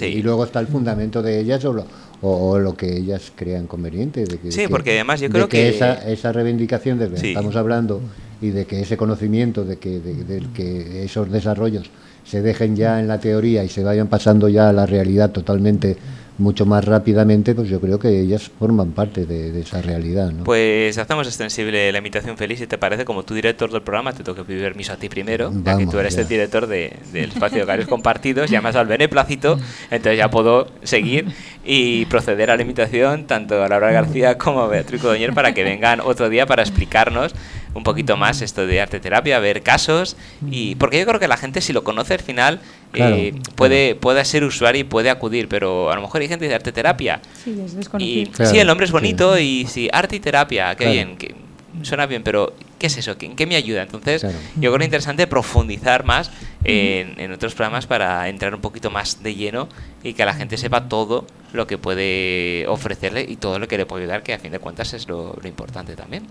y 0.04 0.20
luego 0.20 0.42
está 0.44 0.58
el 0.58 0.66
fundamento 0.66 1.22
de 1.22 1.38
ellas 1.38 1.64
o 1.64 1.72
lo, 1.72 1.87
o, 2.22 2.58
lo 2.58 2.76
que 2.76 2.96
ellas 2.96 3.30
crean 3.37 3.68
conveniente. 3.68 4.24
De 4.24 4.38
que, 4.38 4.50
sí, 4.50 4.66
porque 4.68 4.90
además 4.94 5.20
yo 5.20 5.30
creo 5.30 5.48
que, 5.48 5.68
Esa, 5.68 6.11
esa 6.11 6.32
reivindicación 6.32 6.98
de 6.98 7.08
que 7.08 7.28
estamos 7.28 7.54
hablando 7.54 8.00
y 8.40 8.50
de 8.50 8.64
que 8.64 8.80
ese 8.80 8.96
conocimiento, 8.96 9.64
de 9.64 9.76
que, 9.76 10.00
de 10.00 10.44
que 10.52 11.04
esos 11.04 11.30
desarrollos 11.30 11.88
se 12.24 12.42
dejen 12.42 12.74
ya 12.74 12.98
en 12.98 13.06
la 13.06 13.20
teoría 13.20 13.62
y 13.62 13.68
se 13.68 13.85
vayan 13.85 14.08
pasando 14.08 14.48
ya 14.48 14.70
a 14.70 14.72
la 14.72 14.87
realidad 14.87 15.30
totalmente 15.30 15.96
mucho 16.38 16.66
más 16.66 16.85
rápidamente, 16.85 17.55
pues 17.55 17.68
yo 17.68 17.81
creo 17.81 17.99
que 17.99 18.21
ellas 18.21 18.51
forman 18.59 18.92
parte 18.92 19.27
de, 19.27 19.61
esa 19.61 19.83
realidad. 19.83 20.31
¿no? 20.33 20.45
Pues 20.45 20.99
hacemos 20.99 21.27
extensible 21.27 21.92
la 21.92 21.99
invitación 21.99 22.37
feliz, 22.37 22.59
si 22.59 22.66
te 22.66 22.79
parece, 22.79 23.05
como 23.05 23.23
tú 23.23 23.35
director 23.35 23.71
del 23.71 23.83
programa, 23.83 24.12
te 24.12 24.25
tengo 24.25 24.37
que 24.37 24.45
pedir 24.45 24.62
permiso 24.62 24.92
a 24.92 24.97
ti 24.97 25.09
primero, 25.09 25.53
ya 25.64 25.77
que 25.77 25.87
tú 25.87 25.99
eres 25.99 26.16
el 26.16 26.29
director 26.29 26.66
de, 26.66 26.97
del 27.12 27.31
espacio 27.31 27.59
de 27.59 27.64
hogares 27.64 27.87
compartidos, 27.87 28.51
llamas 28.51 28.77
al 28.77 28.87
beneplácito, 28.87 29.59
entonces 29.90 30.18
ya 30.18 30.31
puedo 30.31 30.68
seguir 30.83 31.27
y 31.64 32.07
proceder 32.07 32.51
a 32.51 32.57
la 32.57 32.62
invitación 32.62 33.27
tanto 33.27 33.62
a 33.62 33.68
Laura 33.68 33.92
García 33.92 34.38
como 34.38 34.62
a 34.62 34.68
Beatriz 34.68 35.01
Codoñer 35.01 35.33
para 35.35 35.55
que 35.55 35.64
vengan 35.64 36.01
otro 36.01 36.29
día 36.29 36.47
para 36.47 36.62
explicarnos 36.62 37.35
un 37.74 37.82
poquito 37.82 38.16
más 38.16 38.42
esto 38.42 38.66
de 38.66 38.80
arte 38.80 39.00
terapia, 39.00 39.38
ver 39.38 39.62
casos 39.62 40.16
y 40.50 40.74
porque 40.76 40.98
yo 40.98 41.06
creo 41.06 41.20
que 41.20 41.28
la 41.28 41.37
gente 41.37 41.61
si 41.61 41.72
lo 41.72 41.85
conoce 41.85 42.14
al 42.14 42.20
final 42.20 42.61
eh, 42.94 43.35
puede 43.54 43.94
puede 43.94 44.24
ser 44.24 44.44
usuario 44.44 44.82
y 44.82 44.85
puede 44.85 45.11
acudir, 45.11 45.48
pero 45.48 45.90
a 45.90 45.94
lo 45.96 46.02
mejor 46.02 46.20
hay 46.20 46.28
gente 46.28 46.48
de 46.48 46.54
arte 46.54 46.72
terapia. 46.72 47.20
Sí, 47.42 47.56
es 47.64 47.88
Y, 47.98 48.30
sí, 48.44 48.58
el 48.58 48.66
nombre 48.66 48.87
es 48.87 48.92
bonito 48.92 49.38
y 49.38 49.66
sí, 49.68 49.88
arte 49.92 50.16
y 50.16 50.20
terapia, 50.20 50.74
qué 50.74 50.90
bien, 50.90 51.16
que 51.16 51.35
suena 51.82 52.06
bien, 52.06 52.22
pero 52.22 52.52
¿qué 52.78 52.87
es 52.88 52.96
eso? 52.98 53.16
¿En 53.18 53.35
qué 53.35 53.46
me 53.46 53.56
ayuda? 53.56 53.82
Entonces, 53.82 54.26
yo 54.56 54.72
creo 54.72 54.85
interesante 54.85 55.26
profundizar 55.26 56.04
más 56.04 56.30
en, 56.64 57.18
en, 57.18 57.32
otros 57.32 57.54
programas 57.54 57.87
para 57.87 58.28
entrar 58.28 58.54
un 58.54 58.61
poquito 58.61 58.90
más 58.90 59.22
de 59.22 59.35
lleno 59.35 59.68
y 60.02 60.12
que 60.12 60.24
la 60.24 60.35
gente 60.35 60.56
sepa 60.58 60.88
todo 60.88 61.27
lo 61.52 61.66
que 61.66 61.79
puede 61.79 62.66
ofrecerle 62.68 63.25
y 63.29 63.37
todo 63.37 63.58
lo 63.58 63.68
que 63.68 63.79
le 63.79 63.87
puede 63.87 64.04
ayudar, 64.04 64.23
que 64.23 64.35
a 64.35 64.38
fin 64.38 64.52
de 64.52 64.58
cuentas 64.58 64.92
es 64.94 65.08
lo, 65.08 65.37
importante 65.44 65.96
también. 65.96 66.27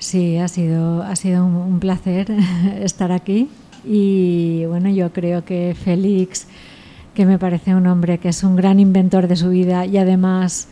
Sí, 0.00 0.38
ha 0.38 0.48
sido, 0.48 1.02
ha 1.02 1.14
sido 1.14 1.44
un, 1.44 1.78
placer 1.78 2.30
estar 2.80 3.12
aquí. 3.12 3.48
Y 3.84 4.64
bueno, 4.64 4.88
yo 4.88 5.12
creo 5.12 5.44
que 5.44 5.76
Félix, 5.78 6.46
que 7.14 7.26
me 7.26 7.38
parece 7.38 7.74
un 7.74 7.86
hombre 7.86 8.16
que 8.18 8.30
es 8.30 8.42
un 8.42 8.56
gran 8.56 8.80
inventor 8.80 9.28
de 9.28 9.36
su 9.36 9.50
vida 9.50 9.84
y 9.84 9.98
además 9.98 10.68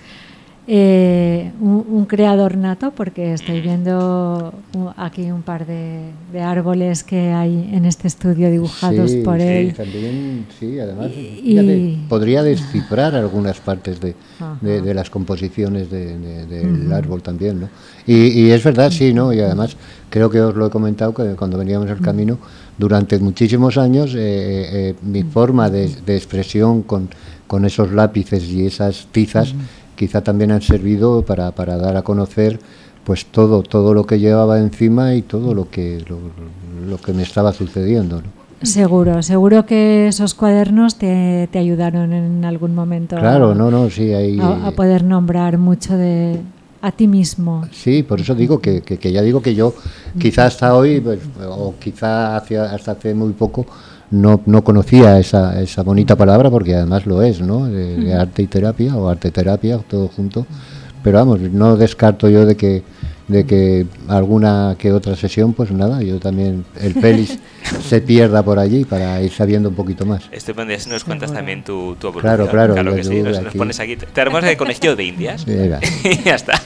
eh, 0.71 1.51
un, 1.61 2.05
creador 2.05 2.59
nato, 2.59 2.91
porque 2.91 3.33
estoy 3.33 3.63
viendo 3.63 4.53
aquí 4.99 5.31
un 5.31 5.41
par 5.41 5.67
de, 5.67 6.11
árboles 6.43 7.05
que 7.05 7.31
hay 7.33 7.71
en 7.73 7.87
este 7.87 8.07
estudio 8.07 8.51
dibujados 8.51 9.13
por 9.25 9.41
él. 9.41 9.73
También, 9.73 10.45
sí, 10.61 10.79
además, 10.79 11.11
y, 11.17 12.05
podría 12.07 12.43
descifrar 12.43 13.15
algunas 13.15 13.61
partes 13.61 13.99
de, 13.99 14.15
de, 14.61 14.93
las 14.93 15.09
composiciones 15.09 15.91
del 15.91 16.93
árbol 16.93 17.23
también, 17.23 17.61
¿no? 17.61 17.69
Y, 18.07 18.51
es 18.51 18.63
verdad, 18.63 18.91
sí, 18.91 19.15
¿no? 19.15 19.33
Y 19.33 19.41
además, 19.41 19.75
creo 20.11 20.29
que 20.29 20.43
os 20.43 20.55
lo 20.55 20.67
he 20.67 20.71
comentado 20.71 21.15
que 21.15 21.35
cuando 21.35 21.57
veníamos 21.57 21.89
al 21.89 22.03
camino, 22.03 22.39
durante 22.77 23.19
muchísimos 23.19 23.79
años, 23.79 24.15
eh, 24.15 24.19
eh, 24.19 24.95
mi 25.01 25.23
forma 25.23 25.71
de, 25.71 25.87
expresión 26.09 26.83
con, 26.83 27.09
con 27.47 27.65
esos 27.65 27.91
lápices 27.91 28.45
y 28.45 28.67
esas 28.67 29.09
tizas 29.11 29.55
quizá 29.99 30.23
también 30.23 30.53
han 30.53 30.63
servido 30.63 31.23
para, 31.23 31.51
para 31.51 31.77
dar 31.77 31.97
a 31.97 32.03
conocer 32.03 32.61
pues 33.05 33.27
todo, 33.27 33.63
todo 33.63 33.95
lo 33.95 34.05
que 34.05 34.21
llevaba 34.21 34.59
encima 34.59 35.15
y 35.15 35.23
todo 35.23 35.55
lo 35.55 35.69
que, 35.71 36.05
lo, 36.89 36.99
que 36.99 37.13
me 37.13 37.23
estaba 37.23 37.53
sucediendo. 37.53 38.23
Seguro, 38.63 39.23
seguro 39.23 39.67
que 39.67 40.09
esos 40.09 40.35
cuadernos 40.35 40.97
te, 40.97 41.49
te, 41.51 41.59
ayudaron 41.59 42.13
en 42.13 42.45
algún 42.45 42.75
momento 42.75 43.17
claro, 43.17 43.55
no, 43.55 43.71
no, 43.71 43.89
sí, 43.89 44.13
a, 44.13 44.71
poder 44.73 45.05
nombrar 45.05 45.59
mucho 45.59 45.97
de 45.97 46.41
a 46.83 46.93
ti 46.93 47.09
mismo. 47.09 47.65
Sí, 47.73 48.03
por 48.03 48.21
eso 48.21 48.35
digo 48.35 48.61
que, 48.61 48.83
que, 48.83 49.13
ya 49.13 49.23
digo 49.23 49.43
que 49.43 49.55
yo 49.55 49.75
quizá 50.19 50.47
hasta 50.47 50.75
hoy, 50.75 51.01
pues, 51.01 51.21
o 51.49 51.75
quizá 51.81 52.37
hacia, 52.37 52.65
hasta 52.65 52.93
hace 52.93 53.15
muy 53.15 53.33
poco, 53.33 53.67
no, 54.11 54.41
no 54.47 54.65
conocía 54.65 55.19
esa, 55.19 55.61
esa 55.61 55.83
bonita 55.83 56.17
palabra 56.17 56.51
porque 56.51 56.75
además 56.75 57.07
lo 57.07 57.23
es, 57.23 57.41
¿no? 57.41 57.67
De, 57.67 58.15
arte 58.15 58.43
y 58.43 58.47
terapia 58.47 58.97
o 58.97 59.09
arte 59.09 59.31
terapia, 59.31 59.79
todo 59.79 60.09
junto. 60.09 60.47
Pero 61.03 61.19
vamos, 61.19 61.41
no 61.41 61.77
descarto 61.77 62.29
yo 62.29 62.47
de 62.47 62.57
que 62.57 62.83
de 63.29 63.45
que 63.45 63.87
alguna 64.09 64.75
que 64.79 64.91
otra 64.91 65.15
sesión, 65.15 65.53
pues 65.53 65.71
nada, 65.71 66.03
yo 66.03 66.19
también, 66.19 66.65
el 66.81 66.95
Félix 66.95 67.39
se 67.87 68.01
pierda 68.01 68.43
por 68.43 68.59
allí 68.59 68.85
para 68.85 69.23
ir 69.23 69.31
sabiendo 69.31 69.69
un 69.69 69.75
poquito 69.75 70.07
más. 70.07 70.25
Estupendo, 70.33 70.75
ya 70.75 70.91
nos 70.91 71.05
cuentas 71.05 71.33
también 71.33 71.63
tu, 71.63 71.95
tu 71.97 72.13
Claro, 72.15 72.49
claro. 72.49 72.75
Claro 72.75 72.95
que 72.95 73.05
sí, 73.05 73.23
nos, 73.23 73.39
pones 73.55 73.79
aquí. 73.81 73.97
Te 73.97 74.21
armamos 74.21 74.45
de 74.45 74.57
conejillo 74.57 74.97
de 74.97 75.05
indias. 75.05 75.47
y 76.05 76.23
ya 76.23 76.35
está. 76.35 76.61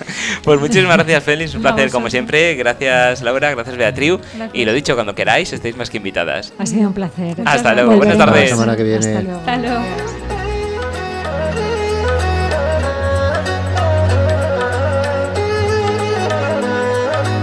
Pues 0.44 0.60
muchísimas 0.60 0.96
gracias, 0.96 1.24
Félix, 1.24 1.54
un 1.54 1.62
placer 1.62 1.90
como 1.90 2.08
siempre. 2.08 2.54
Gracias, 2.54 3.22
Laura, 3.22 3.50
gracias, 3.50 3.76
Beatriz. 3.76 4.20
Y 4.52 4.64
lo 4.64 4.72
dicho, 4.72 4.94
cuando 4.94 5.14
queráis, 5.14 5.52
estéis 5.52 5.76
más 5.76 5.90
que 5.90 5.96
invitadas. 5.96 6.52
Ha 6.58 6.66
sido 6.66 6.88
un 6.88 6.94
placer. 6.94 7.36
Hasta 7.44 7.74
luego, 7.74 7.96
buenas 7.96 8.18
tardes. 8.18 8.50
La 8.50 8.56
semana 8.56 8.76
que 8.76 8.84
viene. 8.84 9.16
Hasta 9.16 9.58
luego. 9.58 10.31